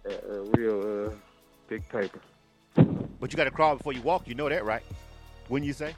a, 0.06 0.34
a 0.34 0.42
real 0.58 1.08
uh, 1.08 1.12
big 1.70 1.88
paper. 1.88 2.20
But 3.22 3.32
you 3.32 3.38
got 3.38 3.46
to 3.46 3.52
crawl 3.52 3.78
before 3.78 3.94
you 3.94 4.02
walk. 4.02 4.28
You 4.28 4.36
know 4.36 4.50
that, 4.50 4.66
right? 4.66 4.84
Wouldn't 5.48 5.66
you 5.68 5.74
say? 5.74 5.96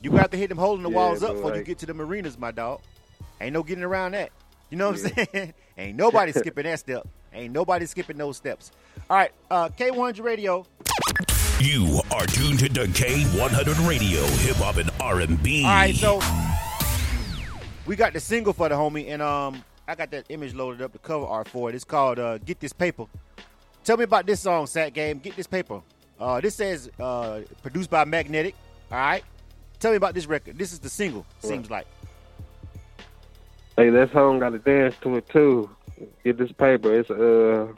You 0.00 0.10
got 0.10 0.30
to 0.30 0.38
hit 0.38 0.48
them 0.48 0.58
holding 0.58 0.82
the 0.82 0.88
Yeah, 0.88 0.96
walls 0.96 1.22
up 1.22 1.34
before 1.34 1.54
you 1.54 1.62
get 1.62 1.78
to 1.80 1.86
the 1.86 1.94
marinas, 1.94 2.38
my 2.38 2.50
dog. 2.50 2.80
Ain't 3.42 3.52
no 3.54 3.64
getting 3.64 3.82
around 3.82 4.12
that. 4.12 4.30
You 4.70 4.78
know 4.78 4.90
what 4.90 5.00
I'm 5.04 5.26
saying? 5.32 5.54
Ain't 5.76 5.96
nobody 5.96 6.30
skipping 6.36 6.62
that 6.64 6.78
step. 6.78 7.06
Ain't 7.34 7.52
nobody 7.52 7.86
skipping 7.86 8.16
those 8.16 8.36
steps. 8.36 8.70
All 9.10 9.16
right, 9.16 9.32
uh, 9.50 9.68
K100 9.70 10.22
Radio. 10.22 10.64
You 11.58 12.00
are 12.12 12.24
tuned 12.26 12.60
to 12.60 12.68
K100 12.68 13.88
Radio, 13.88 14.22
hip 14.22 14.56
hop 14.56 14.76
and 14.76 14.90
R&B. 15.00 15.64
All 15.64 15.70
right, 15.70 15.94
so 15.94 16.20
we 17.84 17.96
got 17.96 18.12
the 18.12 18.20
single 18.20 18.52
for 18.52 18.68
the 18.68 18.76
homie, 18.76 19.08
and 19.08 19.20
um, 19.20 19.64
I 19.88 19.96
got 19.96 20.12
that 20.12 20.26
image 20.28 20.54
loaded 20.54 20.80
up, 20.80 20.92
the 20.92 20.98
cover 20.98 21.26
art 21.26 21.48
for 21.48 21.68
it. 21.68 21.74
It's 21.74 21.84
called 21.84 22.18
uh, 22.18 22.38
"Get 22.38 22.60
This 22.60 22.72
Paper." 22.72 23.06
Tell 23.84 23.96
me 23.96 24.04
about 24.04 24.26
this 24.26 24.40
song, 24.40 24.66
Sat 24.68 24.92
Game. 24.94 25.18
Get 25.18 25.34
this 25.34 25.48
paper. 25.48 25.80
Uh, 26.20 26.40
this 26.40 26.54
says 26.54 26.88
uh, 27.00 27.40
produced 27.62 27.90
by 27.90 28.04
Magnetic. 28.04 28.54
All 28.92 28.98
right. 28.98 29.24
Tell 29.80 29.90
me 29.90 29.96
about 29.96 30.14
this 30.14 30.26
record. 30.26 30.56
This 30.56 30.72
is 30.72 30.78
the 30.78 30.88
single. 30.88 31.26
Seems 31.40 31.68
like. 31.68 31.88
Hey, 33.76 33.88
that 33.88 34.12
song 34.12 34.38
got 34.38 34.50
to 34.50 34.58
dance 34.58 34.94
to 35.02 35.16
it 35.16 35.28
too. 35.30 35.70
Get 36.24 36.36
this 36.36 36.52
paper. 36.52 36.98
It's 36.98 37.10
uh, 37.10 37.72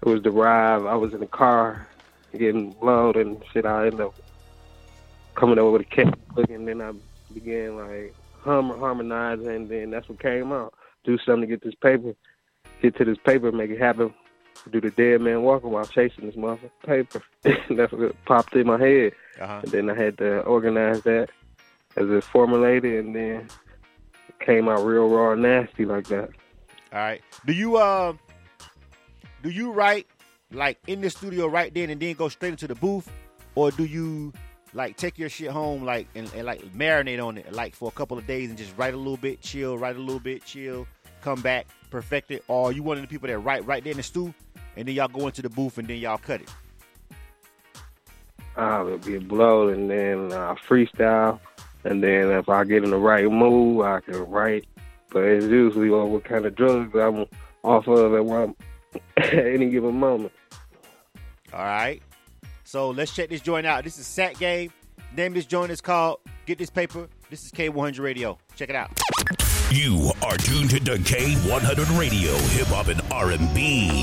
it 0.00 0.08
was 0.08 0.22
the 0.22 0.30
drive. 0.30 0.86
I 0.86 0.94
was 0.94 1.12
in 1.12 1.20
the 1.20 1.26
car 1.26 1.86
getting 2.32 2.72
blowed 2.72 3.16
and 3.16 3.42
shit. 3.52 3.66
I 3.66 3.86
ended 3.86 4.00
up 4.00 4.14
coming 5.34 5.58
over 5.58 5.72
with 5.72 5.82
a 5.82 5.84
cat 5.84 6.18
and 6.48 6.66
then 6.66 6.80
I 6.80 6.92
began 7.34 7.76
like 7.76 8.14
hum 8.40 8.70
harmonizing, 8.78 9.48
and 9.48 9.68
then 9.68 9.90
that's 9.90 10.08
what 10.08 10.20
came 10.20 10.52
out. 10.52 10.72
Do 11.04 11.18
something 11.18 11.42
to 11.42 11.46
get 11.46 11.62
this 11.62 11.74
paper. 11.74 12.14
Get 12.80 12.96
to 12.96 13.04
this 13.04 13.18
paper, 13.18 13.52
make 13.52 13.70
it 13.70 13.80
happen. 13.80 14.14
Do 14.70 14.80
the 14.80 14.90
dead 14.90 15.20
man 15.20 15.42
walking 15.42 15.70
while 15.70 15.84
chasing 15.84 16.26
this 16.26 16.36
motherfucking 16.36 16.70
paper. 16.86 17.22
that's 17.74 17.92
what 17.92 18.24
popped 18.24 18.54
in 18.56 18.66
my 18.66 18.78
head. 18.78 19.12
Uh-huh. 19.38 19.60
And 19.62 19.72
then 19.72 19.90
I 19.90 19.94
had 19.94 20.16
to 20.18 20.40
organize 20.40 21.02
that 21.02 21.28
as 21.96 22.08
it 22.08 22.24
formulated, 22.24 23.04
and 23.04 23.14
then 23.14 23.48
came 24.44 24.68
out 24.68 24.84
real 24.84 25.08
raw 25.08 25.32
and 25.32 25.42
nasty 25.42 25.84
like 25.84 26.06
that. 26.08 26.30
All 26.92 26.98
right. 27.00 27.20
Do 27.46 27.52
you 27.52 27.76
uh, 27.76 28.14
do 29.42 29.50
you 29.50 29.72
write 29.72 30.06
like 30.52 30.78
in 30.86 31.00
the 31.00 31.10
studio 31.10 31.46
right 31.46 31.72
then 31.74 31.90
and 31.90 32.00
then 32.00 32.14
go 32.14 32.28
straight 32.28 32.50
into 32.50 32.68
the 32.68 32.74
booth, 32.74 33.10
or 33.54 33.70
do 33.70 33.84
you 33.84 34.32
like 34.72 34.96
take 34.96 35.18
your 35.18 35.28
shit 35.28 35.50
home 35.50 35.84
like 35.84 36.08
and, 36.14 36.30
and 36.34 36.44
like 36.44 36.60
marinate 36.72 37.24
on 37.24 37.38
it 37.38 37.52
like 37.52 37.74
for 37.74 37.88
a 37.88 37.92
couple 37.92 38.18
of 38.18 38.26
days 38.26 38.48
and 38.48 38.58
just 38.58 38.76
write 38.76 38.94
a 38.94 38.96
little 38.96 39.16
bit, 39.16 39.40
chill, 39.40 39.78
write 39.78 39.96
a 39.96 40.00
little 40.00 40.20
bit, 40.20 40.44
chill, 40.44 40.86
come 41.22 41.40
back, 41.40 41.66
perfect 41.90 42.30
it, 42.30 42.44
or 42.48 42.68
are 42.68 42.72
you 42.72 42.82
one 42.82 42.96
of 42.96 43.02
the 43.02 43.08
people 43.08 43.28
that 43.28 43.38
write 43.38 43.64
right 43.66 43.82
there 43.82 43.92
in 43.92 43.96
the 43.96 44.02
stew 44.02 44.32
and 44.76 44.88
then 44.88 44.94
y'all 44.94 45.08
go 45.08 45.26
into 45.26 45.42
the 45.42 45.48
booth 45.48 45.78
and 45.78 45.88
then 45.88 45.98
y'all 45.98 46.18
cut 46.18 46.40
it? 46.40 46.50
I 48.56 48.82
would 48.82 49.02
get 49.02 49.26
blowed, 49.26 49.76
and 49.76 49.90
then 49.90 50.32
I 50.32 50.54
freestyle, 50.68 51.40
and 51.84 52.02
then 52.02 52.30
if 52.30 52.48
I 52.48 52.64
get 52.64 52.84
in 52.84 52.90
the 52.90 52.98
right 52.98 53.30
mood, 53.30 53.84
I 53.84 54.00
can 54.00 54.28
write. 54.30 54.66
But 55.10 55.24
it's 55.24 55.46
usually 55.46 55.90
on 55.90 56.12
what 56.12 56.24
kind 56.24 56.44
of 56.44 56.54
drugs 56.54 56.94
I'm 56.96 57.26
off 57.62 57.86
of 57.86 58.14
at 58.14 58.24
one 58.24 58.56
at 59.16 59.34
any 59.34 59.70
given 59.70 59.94
moment. 59.94 60.32
All 61.52 61.60
right. 61.60 62.02
So 62.64 62.90
let's 62.90 63.14
check 63.14 63.28
this 63.28 63.40
joint 63.40 63.66
out. 63.66 63.84
This 63.84 63.98
is 63.98 64.06
Sat 64.06 64.38
Game. 64.38 64.72
Name 65.16 65.32
of 65.32 65.34
this 65.36 65.46
joint 65.46 65.70
is 65.70 65.80
called 65.80 66.18
Get 66.46 66.58
This 66.58 66.70
Paper. 66.70 67.08
This 67.30 67.44
is 67.44 67.52
K100 67.52 68.00
Radio. 68.00 68.38
Check 68.56 68.70
it 68.70 68.76
out. 68.76 68.90
You 69.70 70.10
are 70.22 70.36
tuned 70.36 70.70
to 70.70 70.78
K100 70.80 71.98
Radio, 71.98 72.32
hip 72.32 72.66
hop 72.68 72.88
and 72.88 73.00
R&B. 73.12 74.00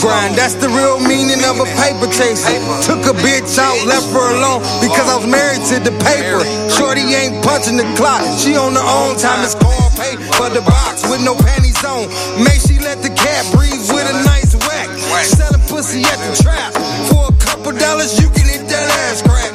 Grind. 0.00 0.34
That's 0.34 0.54
the 0.54 0.68
real 0.68 1.00
meaning 1.00 1.42
of 1.44 1.58
a 1.58 1.68
paper 1.78 2.06
chaser. 2.10 2.58
Took 2.86 3.06
a 3.10 3.14
bitch 3.18 3.58
out, 3.58 3.78
left 3.86 4.08
her 4.14 4.28
alone 4.38 4.62
because 4.78 5.06
I 5.10 5.16
was 5.18 5.26
married 5.26 5.62
to 5.74 5.76
the 5.82 5.94
paper. 6.06 6.42
Shorty 6.70 7.02
ain't 7.14 7.42
punching 7.44 7.76
the 7.76 7.86
clock. 7.98 8.22
She 8.38 8.54
on 8.56 8.74
her 8.74 8.88
own 8.88 9.18
time. 9.18 9.42
It's 9.42 9.54
called 9.54 9.92
pay 9.98 10.14
for 10.38 10.48
the 10.48 10.62
box 10.62 11.02
with 11.10 11.22
no 11.24 11.34
panties 11.34 11.82
on. 11.84 12.06
Make 12.42 12.62
she 12.62 12.78
let 12.78 13.02
the 13.02 13.10
cat 13.10 13.44
breathe 13.50 13.82
with 13.90 14.06
a 14.06 14.16
nice 14.24 14.54
whack. 14.66 14.88
Selling 15.24 15.62
pussy 15.66 16.02
at 16.06 16.18
the 16.22 16.32
trap. 16.42 16.72
For 17.10 17.28
a 17.30 17.36
couple 17.42 17.72
dollars, 17.72 18.18
you 18.20 18.30
can 18.30 18.46
hit 18.46 18.68
that 18.70 18.86
ass 19.08 19.22
crack. 19.22 19.52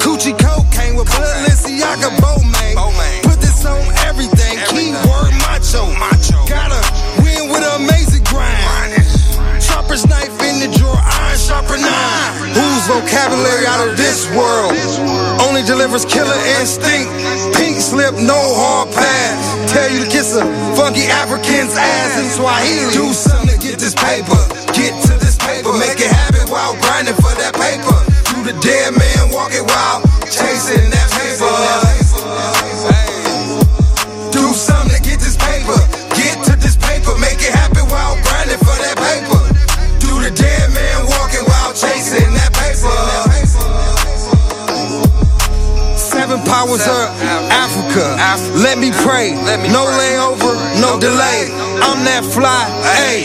Coochie 0.00 0.36
cocaine 0.38 0.96
with 0.96 1.10
blood, 1.10 1.34
Bowman. 2.20 2.74
Put 2.74 2.78
this 2.78 2.78
on 2.78 3.23
vocabulary 13.24 13.66
out 13.66 13.88
of 13.88 13.96
this 13.96 14.28
world? 14.36 14.72
Only 15.40 15.62
delivers 15.62 16.04
killer 16.04 16.36
instinct. 16.60 17.08
Pink 17.56 17.80
slip, 17.80 18.14
no 18.14 18.36
hard 18.36 18.92
pass. 18.92 19.72
Tell 19.72 19.88
you 19.90 20.04
to 20.04 20.10
kiss 20.10 20.36
a 20.36 20.44
funky 20.76 21.08
African's 21.08 21.72
ass 21.76 22.20
in 22.20 22.28
Swahili. 22.28 22.92
Do 22.92 23.12
something 23.12 23.48
to 23.48 23.58
get 23.58 23.78
this 23.78 23.94
paper. 23.94 24.36
Get 24.76 24.92
to 25.08 25.14
this 25.16 25.36
paper. 25.40 25.72
Make 25.72 26.00
it 26.00 26.12
happen 26.12 26.50
while 26.52 26.76
grinding 26.84 27.16
for 27.16 27.32
that 27.40 27.56
paper. 27.56 27.96
Do 28.28 28.44
the 28.44 28.56
dead 28.60 28.92
man 28.92 29.32
walking 29.32 29.64
while 29.64 30.03
Africa. 47.96 48.58
Let 48.58 48.78
me 48.78 48.90
pray. 48.90 49.32
No 49.70 49.86
layover, 49.86 50.54
no 50.80 50.98
delay. 50.98 51.46
I'm 51.82 52.02
that 52.04 52.24
fly. 52.24 52.66
Hey. 52.82 53.24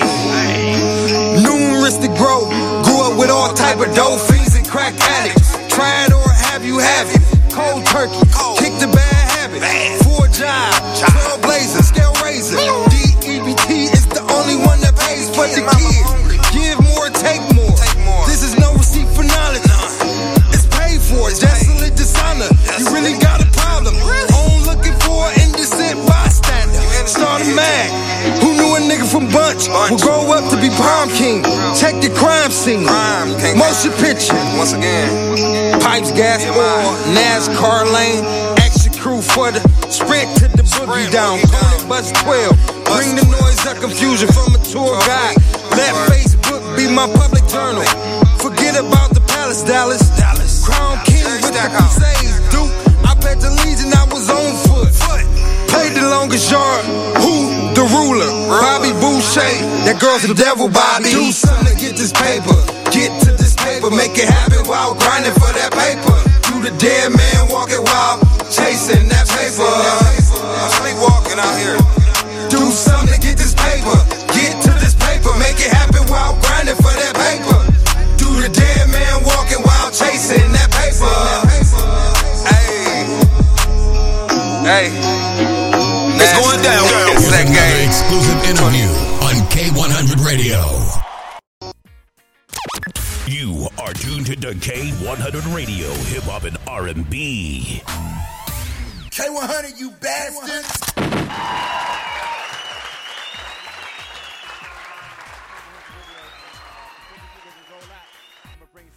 Numerous 1.41 1.97
to 1.97 2.07
grow. 2.07 2.45
Grew 2.83 3.01
up 3.01 3.17
with 3.17 3.29
all 3.29 3.53
type 3.53 3.79
of 3.79 3.93
dope 3.95 4.19
fiends 4.21 4.55
and 4.55 4.67
crack 4.67 4.93
addicts. 4.99 5.57
Try 5.73 6.05
it 6.05 6.13
or 6.13 6.29
have 6.29 6.63
you 6.63 6.77
have 6.77 7.07
it. 7.09 7.21
Cold 7.51 7.85
turkey. 7.87 8.19
Kick 8.61 8.77
the 8.79 8.91
bad 8.93 9.25
habit. 9.33 9.63
Four 10.03 10.27
job. 10.27 11.18
Grow 30.75 31.03
up 31.03 31.09
to 31.09 31.13
be 31.13 31.19
prom 31.19 31.41
king. 31.41 31.43
Check 31.75 32.01
the 32.01 32.09
crime 32.15 32.51
scene. 32.51 32.83
Motion 33.57 33.91
picture. 33.97 34.35
Once 34.57 34.73
again, 34.73 35.79
Pipes, 35.81 36.11
gas, 36.11 36.45
oil, 36.45 36.93
NASCAR 37.13 37.91
lane. 37.93 38.23
Action 38.59 38.93
crew 38.93 39.21
for 39.21 39.51
the 39.51 39.61
sprint 39.89 40.29
to 40.37 40.47
the 40.47 40.63
boogie 40.63 41.11
down. 41.11 41.39
Call 41.49 41.79
it 41.79 41.87
bus 41.87 42.11
12. 42.23 42.51
Bring 42.85 43.15
the 43.15 43.25
noise 43.41 43.65
of 43.65 43.79
confusion 43.79 44.27
from 44.29 44.55
a 44.55 44.61
tour 44.63 44.97
guide. 45.05 45.37
Let 45.71 45.93
Facebook 46.09 46.61
be 46.75 46.87
my 46.89 47.07
public 47.13 47.45
journal. 47.47 47.85
Forget 48.37 48.75
about 48.75 49.13
the 49.13 49.21
palace, 49.27 49.63
Dallas. 49.63 50.11
Crown 50.65 50.97
King 51.05 51.25
with 51.41 51.53
the 51.53 51.65
Crusades, 51.73 52.39
Duke. 52.51 52.71
I 53.05 53.15
bet 53.21 53.39
the 53.39 53.51
Legion 53.63 53.93
I 53.93 54.05
was 54.11 54.29
on 54.29 54.68
the 56.01 56.09
longest 56.09 56.51
yard. 56.51 56.85
Who? 57.19 57.49
The 57.75 57.83
ruler. 57.83 58.31
Bobby 58.47 58.91
Boucher. 58.99 59.43
That 59.85 59.99
girl's 59.99 60.23
the 60.23 60.33
devil, 60.33 60.69
Bobby. 60.69 61.11
Do 61.11 61.31
something 61.31 61.67
to 61.67 61.75
get 61.75 61.95
this 61.95 62.11
paper. 62.11 62.55
Get 62.91 63.11
to 63.23 63.31
this 63.35 63.55
paper. 63.55 63.91
Make 63.91 64.17
it 64.17 64.27
happen 64.27 64.63
while 64.67 64.95
grinding 64.95 65.33
for 65.33 65.51
that 65.53 65.71
paper. 65.71 66.15
You 66.49 66.63
the 66.63 66.73
dead 66.77 67.11
man 67.11 67.51
walking 67.51 67.83
while 67.83 68.19
chasing 68.49 69.07
that 69.09 69.27
paper. 69.27 69.71
Sleepwalking 70.77 71.39
out 71.39 71.57
here. 71.59 71.88
It's 87.29 87.37
that 87.37 87.45
Another 87.45 87.61
game. 87.61 87.85
exclusive 87.87 88.41
interview 88.49 88.89
on 89.21 89.37
K100 89.53 90.17
Radio. 90.25 90.65
You 93.27 93.69
are 93.77 93.93
tuned 93.93 94.25
to 94.25 94.35
the 94.35 94.55
K100 94.55 95.53
Radio, 95.55 95.93
Hip 96.09 96.23
Hop 96.23 96.45
and 96.45 96.57
R&B. 96.65 97.83
K100, 99.11 99.79
you 99.79 99.91
bastards. 99.91 100.81
I'm 108.47 108.57
gonna 108.57 108.71
bring 108.73 108.89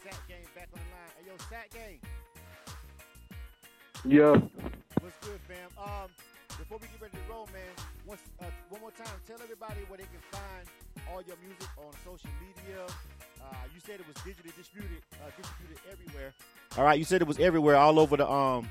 time, 9.05 9.15
tell 9.27 9.39
everybody 9.43 9.81
where 9.89 9.99
they 9.99 10.05
can 10.05 10.21
find 10.31 10.67
all 11.11 11.23
your 11.23 11.37
music 11.45 11.69
on 11.79 11.93
social 12.05 12.31
media. 12.41 12.85
Uh, 13.41 13.55
you 13.75 13.81
said 13.81 13.99
it 14.01 14.07
was 14.07 14.17
digitally 14.19 14.55
distributed, 14.57 15.03
uh, 15.15 15.31
distributed 15.41 15.79
everywhere. 15.91 16.33
All 16.77 16.85
right, 16.85 16.99
you 16.99 17.05
said 17.05 17.21
it 17.21 17.29
was 17.29 17.39
everywhere, 17.39 17.77
all 17.77 17.99
over 17.99 18.17
the 18.17 18.31
um. 18.31 18.69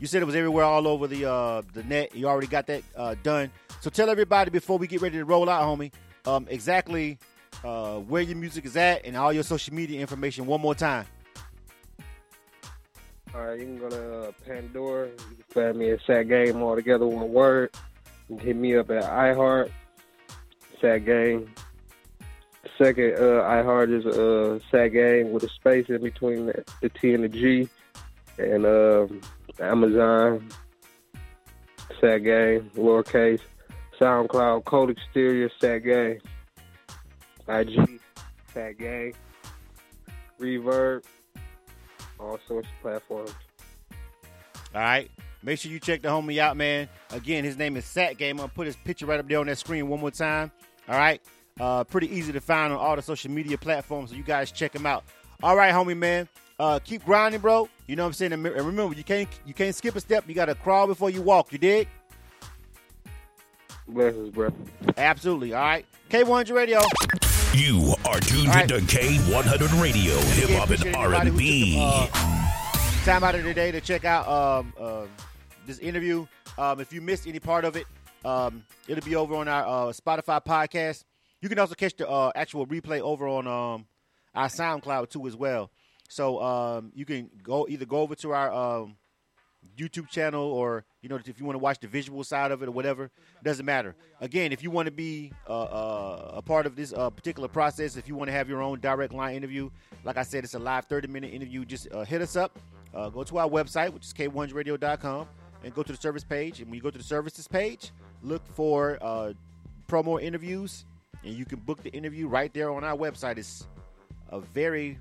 You 0.00 0.06
said 0.06 0.22
it 0.22 0.24
was 0.24 0.34
everywhere, 0.34 0.64
all 0.64 0.88
over 0.88 1.06
the 1.06 1.30
uh 1.30 1.62
the 1.72 1.84
net. 1.84 2.14
You 2.14 2.26
already 2.28 2.48
got 2.48 2.66
that 2.66 2.82
uh, 2.96 3.14
done. 3.22 3.50
So 3.80 3.90
tell 3.90 4.10
everybody 4.10 4.50
before 4.50 4.78
we 4.78 4.86
get 4.86 5.00
ready 5.00 5.18
to 5.18 5.24
roll 5.24 5.48
out, 5.48 5.62
homie, 5.62 5.92
um, 6.26 6.46
exactly 6.50 7.18
uh, 7.64 7.98
where 7.98 8.22
your 8.22 8.36
music 8.36 8.64
is 8.64 8.76
at 8.76 9.04
and 9.04 9.16
all 9.16 9.32
your 9.32 9.42
social 9.42 9.74
media 9.74 10.00
information 10.00 10.46
one 10.46 10.60
more 10.60 10.74
time. 10.74 11.06
All 13.34 13.46
right, 13.46 13.58
you 13.58 13.64
can 13.64 13.78
go 13.78 13.88
to 13.88 14.34
Pandora. 14.44 15.08
You 15.08 15.14
can 15.16 15.44
find 15.48 15.78
me 15.78 15.90
at 15.90 16.00
Sat 16.06 16.28
Game 16.28 16.60
all 16.62 16.74
together, 16.74 17.06
one 17.06 17.32
word. 17.32 17.74
Hit 18.40 18.56
me 18.56 18.76
up 18.76 18.90
at 18.90 19.04
iHeart, 19.04 19.70
Sat 20.80 21.04
Game. 21.04 21.52
Second, 22.78 23.14
uh, 23.14 23.44
iHeart 23.44 23.92
is 23.92 24.06
uh, 24.06 24.58
Sat 24.70 24.88
Game 24.88 25.32
with 25.32 25.44
a 25.44 25.48
space 25.48 25.86
in 25.88 26.02
between 26.02 26.46
the, 26.46 26.64
the 26.80 26.88
T 26.88 27.14
and 27.14 27.24
the 27.24 27.28
G. 27.28 27.68
And 28.38 28.66
um, 28.66 29.20
Amazon, 29.60 30.48
Sat 32.00 32.18
Game, 32.18 32.70
lowercase. 32.74 33.40
SoundCloud, 34.00 34.64
Code 34.64 34.90
Exterior, 34.90 35.50
Sat 35.60 35.84
Game. 35.84 36.18
IG, 37.46 38.00
Sat 38.52 38.78
Game. 38.78 39.12
Reverb, 40.40 41.04
all 42.18 42.38
sorts 42.48 42.66
of 42.66 42.82
platforms. 42.82 43.34
All 44.74 44.80
right. 44.80 45.10
Make 45.42 45.58
sure 45.58 45.72
you 45.72 45.80
check 45.80 46.02
the 46.02 46.08
homie 46.08 46.38
out, 46.38 46.56
man. 46.56 46.88
Again, 47.10 47.44
his 47.44 47.56
name 47.56 47.76
is 47.76 47.84
Sat 47.84 48.16
Game. 48.16 48.36
I'm 48.36 48.44
gonna 48.46 48.52
put 48.54 48.66
his 48.66 48.76
picture 48.76 49.06
right 49.06 49.18
up 49.18 49.28
there 49.28 49.38
on 49.40 49.46
that 49.46 49.58
screen 49.58 49.88
one 49.88 50.00
more 50.00 50.10
time. 50.10 50.52
All 50.88 50.96
right. 50.96 51.20
Uh, 51.60 51.84
pretty 51.84 52.14
easy 52.14 52.32
to 52.32 52.40
find 52.40 52.72
on 52.72 52.78
all 52.78 52.96
the 52.96 53.02
social 53.02 53.30
media 53.30 53.58
platforms, 53.58 54.10
so 54.10 54.16
you 54.16 54.22
guys 54.22 54.50
check 54.52 54.74
him 54.74 54.86
out. 54.86 55.04
All 55.42 55.56
right, 55.56 55.72
homie, 55.74 55.96
man. 55.96 56.28
Uh, 56.58 56.78
keep 56.78 57.04
grinding, 57.04 57.40
bro. 57.40 57.68
You 57.86 57.96
know 57.96 58.04
what 58.04 58.08
I'm 58.08 58.12
saying? 58.14 58.32
And 58.32 58.44
remember, 58.44 58.94
you 58.96 59.04
can't 59.04 59.28
you 59.44 59.52
can't 59.52 59.74
skip 59.74 59.96
a 59.96 60.00
step. 60.00 60.24
You 60.28 60.34
gotta 60.34 60.54
crawl 60.54 60.86
before 60.86 61.10
you 61.10 61.20
walk. 61.22 61.52
You 61.52 61.58
dig? 61.58 61.88
Blessings, 63.88 64.30
bro. 64.30 64.52
Absolutely. 64.96 65.52
All 65.54 65.60
right. 65.62 65.84
K100 66.08 66.54
Radio. 66.54 66.80
You 67.54 67.94
are 68.06 68.18
tuned 68.20 68.48
All 68.48 68.54
right. 68.54 68.68
to 68.68 68.76
K100 68.78 69.82
Radio, 69.82 70.14
hip 70.14 70.50
hop 70.50 70.70
and 70.70 70.80
appreciate 70.80 70.94
everybody 70.96 71.30
who 71.30 71.36
R&B. 71.36 71.76
uh, 71.78 72.06
time 73.04 73.24
out 73.24 73.34
of 73.34 73.44
the 73.44 73.52
day 73.52 73.70
to 73.72 73.80
check 73.80 74.04
out 74.06 74.26
um, 74.26 74.72
uh, 74.80 75.02
this 75.66 75.78
interview. 75.78 76.26
Um, 76.58 76.80
if 76.80 76.92
you 76.92 77.00
missed 77.00 77.26
any 77.26 77.40
part 77.40 77.64
of 77.64 77.76
it, 77.76 77.86
um, 78.24 78.64
it'll 78.88 79.04
be 79.04 79.16
over 79.16 79.34
on 79.34 79.48
our 79.48 79.62
uh, 79.62 79.92
Spotify 79.92 80.44
podcast. 80.44 81.04
You 81.40 81.48
can 81.48 81.58
also 81.58 81.74
catch 81.74 81.96
the 81.96 82.08
uh, 82.08 82.30
actual 82.34 82.66
replay 82.66 83.00
over 83.00 83.26
on 83.26 83.46
um, 83.46 83.86
our 84.34 84.48
SoundCloud 84.48 85.10
too 85.10 85.26
as 85.26 85.36
well. 85.36 85.70
So 86.08 86.42
um, 86.42 86.92
you 86.94 87.04
can 87.04 87.30
go 87.42 87.66
either 87.68 87.84
go 87.84 87.98
over 87.98 88.14
to 88.16 88.32
our 88.32 88.52
um, 88.52 88.96
YouTube 89.76 90.08
channel 90.08 90.44
or 90.44 90.84
you 91.00 91.08
know 91.08 91.16
if 91.16 91.38
you 91.40 91.46
want 91.46 91.54
to 91.54 91.58
watch 91.62 91.80
the 91.80 91.88
visual 91.88 92.22
side 92.22 92.50
of 92.50 92.62
it 92.62 92.68
or 92.68 92.72
whatever, 92.72 93.10
doesn't 93.42 93.64
matter. 93.64 93.94
Again, 94.20 94.52
if 94.52 94.62
you 94.62 94.70
want 94.70 94.86
to 94.86 94.92
be 94.92 95.32
uh, 95.48 95.62
uh, 95.62 96.32
a 96.34 96.42
part 96.42 96.66
of 96.66 96.76
this 96.76 96.92
uh, 96.92 97.10
particular 97.10 97.48
process, 97.48 97.96
if 97.96 98.08
you 98.08 98.14
want 98.14 98.28
to 98.28 98.32
have 98.32 98.48
your 98.48 98.62
own 98.62 98.80
direct 98.80 99.12
line 99.12 99.34
interview, 99.36 99.70
like 100.04 100.16
I 100.16 100.22
said, 100.22 100.44
it's 100.44 100.54
a 100.54 100.58
live 100.58 100.84
30 100.86 101.08
minute 101.08 101.32
interview. 101.32 101.64
Just 101.64 101.90
uh, 101.92 102.04
hit 102.04 102.20
us 102.20 102.36
up. 102.36 102.58
Uh, 102.94 103.08
go 103.08 103.24
to 103.24 103.38
our 103.38 103.48
website, 103.48 103.90
which 103.92 104.04
is 104.04 104.12
k1radio.com, 104.12 105.26
and 105.64 105.74
go 105.74 105.82
to 105.82 105.92
the 105.92 105.98
service 105.98 106.24
page. 106.24 106.60
And 106.60 106.68
when 106.68 106.76
you 106.76 106.82
go 106.82 106.90
to 106.90 106.98
the 106.98 107.04
services 107.04 107.48
page, 107.48 107.90
look 108.22 108.46
for 108.54 108.98
uh, 109.00 109.32
promo 109.88 110.20
interviews, 110.20 110.84
and 111.24 111.34
you 111.34 111.44
can 111.44 111.58
book 111.60 111.82
the 111.82 111.90
interview 111.90 112.28
right 112.28 112.52
there 112.52 112.72
on 112.72 112.84
our 112.84 112.96
website. 112.96 113.38
It's 113.38 113.66
a 114.30 114.40
very 114.40 114.98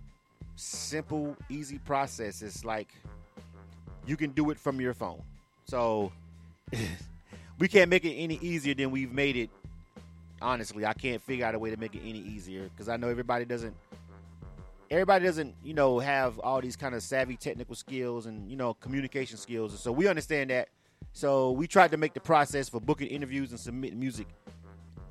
simple, 0.55 1.35
easy 1.49 1.79
process. 1.79 2.41
It's 2.41 2.63
like 2.63 2.89
you 4.05 4.17
can 4.17 4.31
do 4.31 4.49
it 4.51 4.59
from 4.59 4.81
your 4.81 4.93
phone. 4.93 5.21
So 5.65 6.11
we 7.59 7.67
can't 7.67 7.89
make 7.89 8.05
it 8.05 8.13
any 8.13 8.37
easier 8.41 8.73
than 8.73 8.91
we've 8.91 9.11
made 9.11 9.37
it. 9.37 9.49
Honestly, 10.41 10.85
I 10.85 10.93
can't 10.93 11.21
figure 11.21 11.45
out 11.45 11.53
a 11.53 11.59
way 11.59 11.69
to 11.69 11.77
make 11.77 11.95
it 11.95 12.01
any 12.03 12.19
easier 12.19 12.63
because 12.63 12.89
I 12.89 12.97
know 12.97 13.09
everybody 13.09 13.45
doesn't. 13.45 13.75
Everybody 14.91 15.25
doesn't, 15.25 15.55
you 15.63 15.73
know, 15.73 15.99
have 15.99 16.37
all 16.39 16.59
these 16.59 16.75
kind 16.75 16.93
of 16.93 17.01
savvy 17.01 17.37
technical 17.37 17.75
skills 17.75 18.25
and 18.25 18.51
you 18.51 18.57
know 18.57 18.73
communication 18.73 19.37
skills. 19.37 19.71
and 19.71 19.79
So 19.79 19.91
we 19.91 20.07
understand 20.07 20.49
that. 20.49 20.67
So 21.13 21.51
we 21.51 21.65
tried 21.65 21.91
to 21.91 21.97
make 21.97 22.13
the 22.13 22.19
process 22.19 22.67
for 22.67 22.81
booking 22.81 23.07
interviews 23.07 23.51
and 23.51 23.59
submitting 23.59 23.99
music 23.99 24.27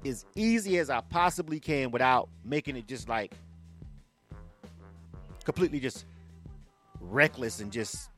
as 0.05 0.27
easy 0.35 0.79
as 0.79 0.91
I 0.91 1.01
possibly 1.01 1.59
can 1.59 1.91
without 1.91 2.29
making 2.45 2.77
it 2.77 2.87
just 2.87 3.09
like 3.09 3.33
completely 5.45 5.81
just 5.81 6.05
reckless 7.01 7.61
and 7.61 7.73
just 7.73 8.11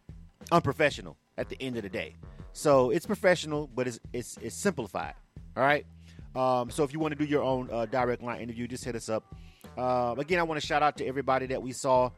unprofessional 0.50 1.16
at 1.38 1.48
the 1.48 1.56
end 1.62 1.76
of 1.76 1.84
the 1.84 1.88
day. 1.88 2.16
So 2.52 2.90
it's 2.90 3.06
professional, 3.06 3.70
but 3.72 3.86
it's 3.86 4.00
it's 4.12 4.36
it's 4.42 4.56
simplified. 4.56 5.14
All 5.56 5.62
right. 5.62 5.86
Um, 6.34 6.70
so 6.70 6.82
if 6.82 6.92
you 6.92 6.98
want 6.98 7.12
to 7.12 7.18
do 7.18 7.24
your 7.24 7.42
own 7.42 7.68
uh, 7.70 7.86
direct 7.86 8.20
line 8.20 8.40
interview, 8.40 8.66
just 8.66 8.84
hit 8.84 8.96
us 8.96 9.08
up. 9.08 9.32
Uh, 9.76 10.14
again, 10.18 10.38
I 10.38 10.42
want 10.42 10.60
to 10.60 10.66
shout 10.66 10.82
out 10.82 10.96
to 10.98 11.06
everybody 11.06 11.46
that 11.46 11.62
we 11.62 11.72
saw 11.72 12.10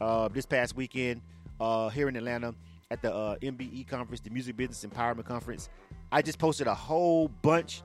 uh, 0.00 0.28
this 0.28 0.46
past 0.46 0.76
weekend 0.76 1.22
uh, 1.60 1.88
here 1.88 2.08
in 2.08 2.16
Atlanta 2.16 2.54
at 2.90 3.02
the 3.02 3.14
uh, 3.14 3.36
MBE 3.36 3.88
conference, 3.88 4.20
the 4.20 4.30
Music 4.30 4.56
Business 4.56 4.84
Empowerment 4.84 5.24
Conference. 5.24 5.68
I 6.10 6.22
just 6.22 6.38
posted 6.38 6.66
a 6.66 6.74
whole 6.74 7.28
bunch 7.42 7.82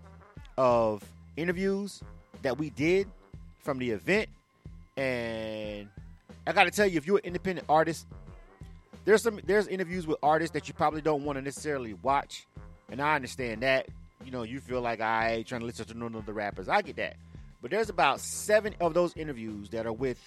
of 0.57 1.03
interviews 1.35 2.01
that 2.41 2.57
we 2.57 2.69
did 2.69 3.07
from 3.59 3.79
the 3.79 3.91
event, 3.91 4.29
and 4.97 5.87
I 6.45 6.51
got 6.53 6.65
to 6.65 6.71
tell 6.71 6.87
you, 6.87 6.97
if 6.97 7.07
you're 7.07 7.17
an 7.17 7.25
independent 7.25 7.65
artist, 7.69 8.07
there's 9.05 9.21
some 9.21 9.39
there's 9.45 9.67
interviews 9.67 10.07
with 10.07 10.17
artists 10.23 10.53
that 10.53 10.67
you 10.67 10.73
probably 10.73 11.01
don't 11.01 11.23
want 11.23 11.37
to 11.37 11.41
necessarily 11.41 11.93
watch, 11.95 12.47
and 12.89 13.01
I 13.01 13.15
understand 13.15 13.63
that. 13.63 13.87
You 14.23 14.31
know, 14.31 14.43
you 14.43 14.61
feel 14.61 14.79
like 14.79 15.01
I 15.01 15.33
ain't 15.33 15.47
trying 15.47 15.61
to 15.61 15.67
listen 15.67 15.85
to 15.87 15.93
none 15.97 16.15
of 16.15 16.25
the 16.25 16.31
rappers. 16.31 16.69
I 16.69 16.81
get 16.81 16.95
that, 16.95 17.17
but 17.63 17.71
there's 17.71 17.89
about 17.89 18.19
seven 18.19 18.75
of 18.81 18.93
those 18.93 19.15
interviews 19.15 19.69
that 19.69 19.85
are 19.87 19.93
with 19.93 20.19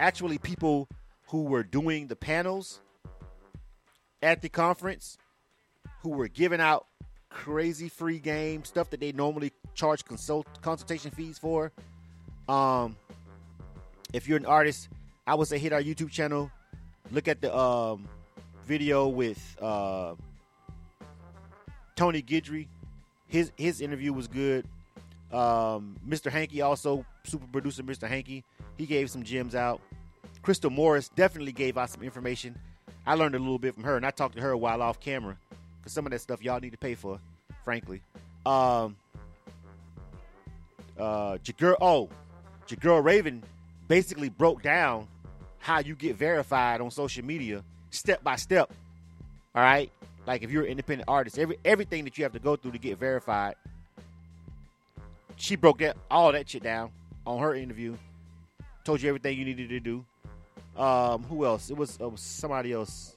actually 0.00 0.38
people 0.38 0.88
who 1.28 1.44
were 1.44 1.62
doing 1.62 2.08
the 2.08 2.16
panels 2.16 2.80
at 4.20 4.42
the 4.42 4.48
conference, 4.48 5.16
who 6.02 6.10
were 6.10 6.26
giving 6.26 6.60
out 6.60 6.86
crazy 7.30 7.88
free 7.88 8.18
game 8.18 8.64
stuff 8.64 8.90
that 8.90 8.98
they 8.98 9.12
normally 9.12 9.52
charge 9.74 10.04
consult 10.04 10.48
consultation 10.62 11.12
fees 11.12 11.38
for. 11.38 11.70
Um, 12.48 12.96
if 14.12 14.26
you're 14.26 14.38
an 14.38 14.44
artist, 14.44 14.88
I 15.28 15.36
would 15.36 15.46
say 15.46 15.58
hit 15.58 15.72
our 15.72 15.80
YouTube 15.80 16.10
channel, 16.10 16.50
look 17.12 17.28
at 17.28 17.40
the 17.40 17.56
um, 17.56 18.08
video 18.66 19.06
with 19.06 19.56
uh, 19.62 20.16
Tony 21.94 22.20
Guidry. 22.20 22.66
His 23.28 23.52
his 23.56 23.80
interview 23.80 24.12
was 24.12 24.26
good. 24.26 24.66
Um, 25.34 25.96
Mr. 26.08 26.30
Hanky 26.30 26.62
also 26.62 27.04
super 27.24 27.46
producer 27.48 27.82
Mr. 27.82 28.08
Hanky. 28.08 28.44
He 28.78 28.86
gave 28.86 29.10
some 29.10 29.24
gems 29.24 29.54
out. 29.54 29.80
Crystal 30.42 30.70
Morris 30.70 31.08
definitely 31.08 31.52
gave 31.52 31.76
out 31.76 31.90
some 31.90 32.02
information. 32.02 32.56
I 33.06 33.14
learned 33.14 33.34
a 33.34 33.38
little 33.38 33.58
bit 33.58 33.74
from 33.74 33.82
her, 33.84 33.96
and 33.96 34.06
I 34.06 34.10
talked 34.10 34.36
to 34.36 34.42
her 34.42 34.50
a 34.50 34.58
while 34.58 34.80
off 34.80 35.00
camera 35.00 35.36
because 35.78 35.92
some 35.92 36.06
of 36.06 36.12
that 36.12 36.20
stuff 36.20 36.42
y'all 36.42 36.60
need 36.60 36.72
to 36.72 36.78
pay 36.78 36.94
for, 36.94 37.18
frankly. 37.64 38.00
Um, 38.46 38.96
uh, 40.98 41.38
Jagir, 41.38 41.76
oh, 41.80 42.08
Jagir 42.68 43.02
Raven 43.02 43.42
basically 43.88 44.28
broke 44.28 44.62
down 44.62 45.08
how 45.58 45.80
you 45.80 45.96
get 45.96 46.16
verified 46.16 46.80
on 46.80 46.90
social 46.90 47.24
media 47.24 47.64
step 47.90 48.22
by 48.22 48.36
step. 48.36 48.72
All 49.54 49.62
right, 49.62 49.90
like 50.26 50.42
if 50.42 50.50
you're 50.50 50.64
an 50.64 50.70
independent 50.70 51.08
artist, 51.08 51.38
every 51.38 51.58
everything 51.64 52.04
that 52.04 52.18
you 52.18 52.24
have 52.24 52.32
to 52.32 52.38
go 52.38 52.54
through 52.56 52.72
to 52.72 52.78
get 52.78 52.98
verified. 52.98 53.54
She 55.36 55.56
broke 55.56 55.78
that 55.78 55.96
all 56.10 56.32
that 56.32 56.48
shit 56.48 56.62
down 56.62 56.90
on 57.26 57.40
her 57.40 57.54
interview. 57.54 57.96
Told 58.84 59.02
you 59.02 59.08
everything 59.08 59.38
you 59.38 59.44
needed 59.44 59.68
to 59.70 59.80
do. 59.80 60.04
Um, 60.76 61.22
who 61.24 61.44
else? 61.44 61.70
It 61.70 61.76
was, 61.76 61.96
it 62.00 62.10
was 62.10 62.20
somebody 62.20 62.72
else. 62.72 63.16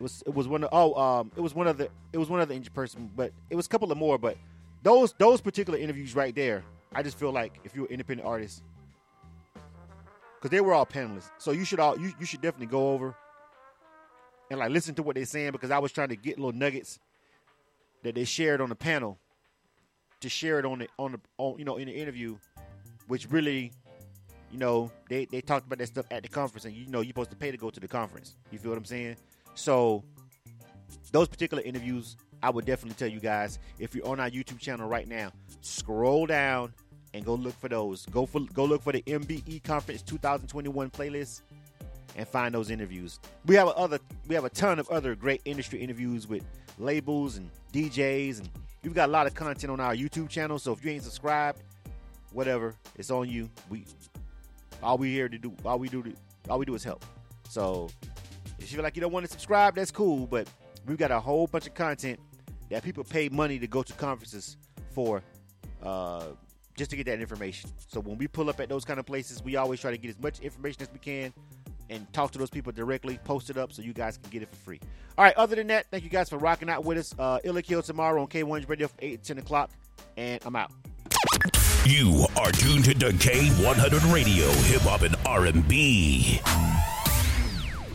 It 0.00 0.02
was 0.02 0.22
it 0.26 0.34
was 0.34 0.48
one 0.48 0.64
of 0.64 0.70
oh 0.72 0.94
um 1.00 1.30
it 1.36 1.40
was 1.40 1.54
one 1.54 1.68
of 1.68 1.78
the 1.78 1.88
it 2.12 2.18
was 2.18 2.28
one 2.28 2.40
other 2.40 2.54
injured 2.54 2.74
person, 2.74 3.10
but 3.14 3.32
it 3.48 3.54
was 3.54 3.66
a 3.66 3.68
couple 3.68 3.90
of 3.92 3.98
more. 3.98 4.18
But 4.18 4.36
those 4.82 5.14
those 5.18 5.40
particular 5.40 5.78
interviews 5.78 6.16
right 6.16 6.34
there, 6.34 6.64
I 6.92 7.02
just 7.02 7.18
feel 7.18 7.30
like 7.30 7.60
if 7.64 7.76
you're 7.76 7.86
an 7.86 7.92
independent 7.92 8.26
artist, 8.26 8.62
because 10.36 10.50
they 10.50 10.60
were 10.60 10.74
all 10.74 10.84
panelists, 10.84 11.30
so 11.38 11.52
you 11.52 11.64
should 11.64 11.78
all 11.78 11.98
you, 11.98 12.12
you 12.18 12.26
should 12.26 12.40
definitely 12.40 12.66
go 12.66 12.92
over 12.92 13.14
and 14.50 14.58
like 14.58 14.70
listen 14.70 14.94
to 14.96 15.02
what 15.02 15.14
they're 15.14 15.24
saying 15.26 15.52
because 15.52 15.70
I 15.70 15.78
was 15.78 15.92
trying 15.92 16.08
to 16.08 16.16
get 16.16 16.38
little 16.38 16.52
nuggets 16.52 16.98
that 18.02 18.14
they 18.14 18.24
shared 18.24 18.60
on 18.60 18.68
the 18.68 18.74
panel 18.74 19.18
to 20.24 20.30
share 20.30 20.58
it 20.58 20.64
on 20.64 20.78
the 20.80 20.88
on 20.98 21.12
the 21.12 21.20
on 21.38 21.58
you 21.58 21.64
know 21.64 21.76
in 21.76 21.86
the 21.86 21.94
interview, 21.94 22.36
which 23.06 23.30
really 23.30 23.72
you 24.54 24.60
know, 24.60 24.88
they, 25.08 25.24
they 25.24 25.40
talked 25.40 25.66
about 25.66 25.78
that 25.78 25.88
stuff 25.88 26.06
at 26.12 26.22
the 26.22 26.28
conference, 26.28 26.64
and 26.64 26.72
you 26.76 26.86
know, 26.86 27.00
you're 27.00 27.08
supposed 27.08 27.30
to 27.30 27.36
pay 27.36 27.50
to 27.50 27.56
go 27.56 27.70
to 27.70 27.80
the 27.80 27.88
conference. 27.88 28.36
You 28.52 28.58
feel 28.60 28.70
what 28.70 28.78
I'm 28.78 28.84
saying? 28.84 29.16
So, 29.56 30.04
those 31.10 31.26
particular 31.26 31.60
interviews, 31.64 32.16
I 32.40 32.50
would 32.50 32.64
definitely 32.64 32.94
tell 32.94 33.08
you 33.08 33.18
guys 33.18 33.58
if 33.80 33.96
you're 33.96 34.06
on 34.06 34.20
our 34.20 34.30
YouTube 34.30 34.60
channel 34.60 34.88
right 34.88 35.08
now, 35.08 35.32
scroll 35.60 36.26
down 36.26 36.72
and 37.14 37.24
go 37.24 37.34
look 37.34 37.58
for 37.58 37.68
those. 37.68 38.06
Go 38.06 38.26
for 38.26 38.42
go 38.54 38.64
look 38.64 38.82
for 38.82 38.92
the 38.92 39.02
MBE 39.02 39.64
Conference 39.64 40.02
2021 40.02 40.88
playlist 40.90 41.40
and 42.14 42.28
find 42.28 42.54
those 42.54 42.70
interviews. 42.70 43.18
We 43.46 43.56
have 43.56 43.66
a 43.66 43.72
other 43.72 43.98
we 44.28 44.36
have 44.36 44.44
a 44.44 44.50
ton 44.50 44.78
of 44.78 44.88
other 44.88 45.16
great 45.16 45.40
industry 45.44 45.80
interviews 45.80 46.28
with 46.28 46.44
labels 46.78 47.38
and 47.38 47.50
DJs, 47.72 48.38
and 48.38 48.48
we've 48.84 48.94
got 48.94 49.08
a 49.08 49.12
lot 49.12 49.26
of 49.26 49.34
content 49.34 49.72
on 49.72 49.80
our 49.80 49.94
YouTube 49.94 50.28
channel. 50.28 50.58
So 50.58 50.72
if 50.72 50.84
you 50.84 50.90
ain't 50.90 51.02
subscribed, 51.02 51.62
whatever, 52.32 52.74
it's 52.96 53.10
on 53.10 53.28
you. 53.28 53.50
We 53.68 53.84
all 54.82 54.98
we 54.98 55.10
here 55.10 55.28
to 55.28 55.38
do, 55.38 55.52
all 55.64 55.78
we 55.78 55.88
do, 55.88 56.04
all 56.48 56.58
we 56.58 56.66
do 56.66 56.74
is 56.74 56.84
help. 56.84 57.04
So 57.48 57.88
if 58.58 58.70
you 58.70 58.76
feel 58.76 58.84
like 58.84 58.96
you 58.96 59.00
don't 59.00 59.12
want 59.12 59.24
to 59.24 59.32
subscribe, 59.32 59.74
that's 59.74 59.90
cool. 59.90 60.26
But 60.26 60.48
we've 60.86 60.98
got 60.98 61.10
a 61.10 61.18
whole 61.18 61.46
bunch 61.46 61.66
of 61.66 61.74
content 61.74 62.20
that 62.70 62.82
people 62.82 63.04
pay 63.04 63.28
money 63.28 63.58
to 63.58 63.66
go 63.66 63.82
to 63.82 63.92
conferences 63.94 64.56
for, 64.92 65.22
uh, 65.82 66.26
just 66.76 66.90
to 66.90 66.96
get 66.96 67.06
that 67.06 67.20
information. 67.20 67.70
So 67.88 68.00
when 68.00 68.18
we 68.18 68.26
pull 68.26 68.50
up 68.50 68.60
at 68.60 68.68
those 68.68 68.84
kind 68.84 68.98
of 68.98 69.06
places, 69.06 69.42
we 69.42 69.56
always 69.56 69.80
try 69.80 69.90
to 69.90 69.98
get 69.98 70.10
as 70.10 70.18
much 70.18 70.40
information 70.40 70.82
as 70.82 70.92
we 70.92 70.98
can 70.98 71.32
and 71.90 72.10
talk 72.12 72.30
to 72.32 72.38
those 72.38 72.50
people 72.50 72.72
directly, 72.72 73.18
post 73.24 73.50
it 73.50 73.56
up 73.56 73.72
so 73.72 73.82
you 73.82 73.92
guys 73.92 74.16
can 74.16 74.30
get 74.30 74.42
it 74.42 74.48
for 74.48 74.56
free. 74.56 74.80
All 75.16 75.24
right, 75.24 75.36
other 75.36 75.56
than 75.56 75.68
that, 75.68 75.86
thank 75.90 76.04
you 76.04 76.10
guys 76.10 76.28
for 76.28 76.38
rocking 76.38 76.68
out 76.68 76.84
with 76.84 76.98
us. 76.98 77.14
Uh, 77.18 77.38
Illa 77.44 77.62
Kill 77.62 77.82
tomorrow 77.82 78.20
on 78.20 78.28
K1 78.28 78.68
Radio 78.68 78.88
from 78.88 78.98
8 79.00 79.22
to 79.22 79.28
10 79.28 79.38
o'clock, 79.38 79.70
and 80.16 80.40
I'm 80.44 80.56
out. 80.56 80.72
You 81.86 82.26
are 82.38 82.50
tuned 82.50 82.84
to 82.86 82.94
K100 82.94 84.12
Radio, 84.12 84.48
Hip 84.48 84.82
Hop 84.82 85.02
and 85.02 85.14
R&B. 85.26 86.40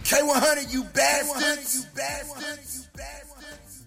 K100, 0.03 0.71
you 0.73 0.83
bastards! 0.85 1.75
You 1.75 1.83
bastards! 1.95 2.87
You 2.93 2.99
bastards! 2.99 3.85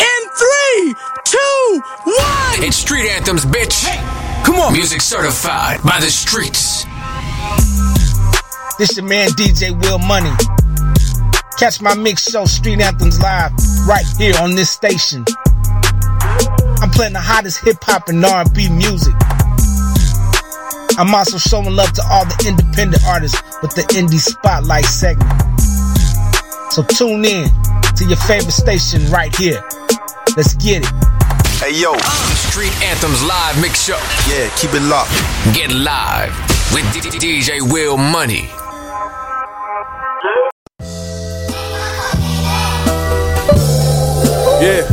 In 0.00 0.30
three, 0.36 0.94
two, 1.24 1.82
one. 2.04 2.64
It's 2.64 2.76
Street 2.76 3.08
Anthems, 3.10 3.44
bitch. 3.46 4.29
Come 4.44 4.56
on. 4.56 4.72
Music 4.72 5.00
certified 5.00 5.82
by 5.82 6.00
the 6.00 6.10
streets. 6.10 6.84
This 8.78 8.96
your 8.96 9.04
man 9.04 9.28
DJ 9.30 9.70
Will 9.82 9.98
Money. 9.98 10.30
Catch 11.58 11.82
my 11.82 11.94
mix 11.94 12.30
show 12.30 12.46
Street 12.46 12.80
Anthems 12.80 13.20
live 13.20 13.52
right 13.86 14.06
here 14.16 14.34
on 14.40 14.54
this 14.54 14.70
station. 14.70 15.24
I'm 16.80 16.90
playing 16.90 17.12
the 17.12 17.20
hottest 17.20 17.62
hip 17.62 17.76
hop 17.82 18.08
and 18.08 18.24
R&B 18.24 18.70
music. 18.70 19.14
I'm 20.98 21.14
also 21.14 21.38
showing 21.38 21.74
love 21.76 21.92
to 21.92 22.02
all 22.08 22.24
the 22.24 22.44
independent 22.48 23.02
artists 23.06 23.40
with 23.60 23.74
the 23.74 23.82
indie 23.92 24.18
spotlight 24.18 24.86
segment. 24.86 25.30
So 26.72 26.82
tune 26.82 27.24
in 27.24 27.48
to 27.96 28.04
your 28.06 28.16
favorite 28.16 28.52
station 28.52 29.10
right 29.10 29.34
here. 29.36 29.62
Let's 30.36 30.54
get 30.54 30.84
it. 30.84 31.09
Hey 31.60 31.78
yo. 31.78 31.92
Street 32.48 32.72
Anthems 32.82 33.22
live 33.22 33.60
mix 33.60 33.84
show. 33.84 33.98
Yeah, 34.32 34.48
keep 34.56 34.72
it 34.72 34.80
locked. 34.80 35.12
Get 35.54 35.70
live 35.70 36.32
with 36.72 36.86
DJ 37.20 37.60
Will 37.70 37.98
Money. 37.98 38.48
Yeah. 44.64 44.88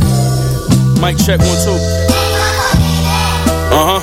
Mic 1.00 1.16
check 1.16 1.40
one 1.40 1.56
two. 1.64 1.78
Uh 3.72 3.88
huh. 3.88 4.00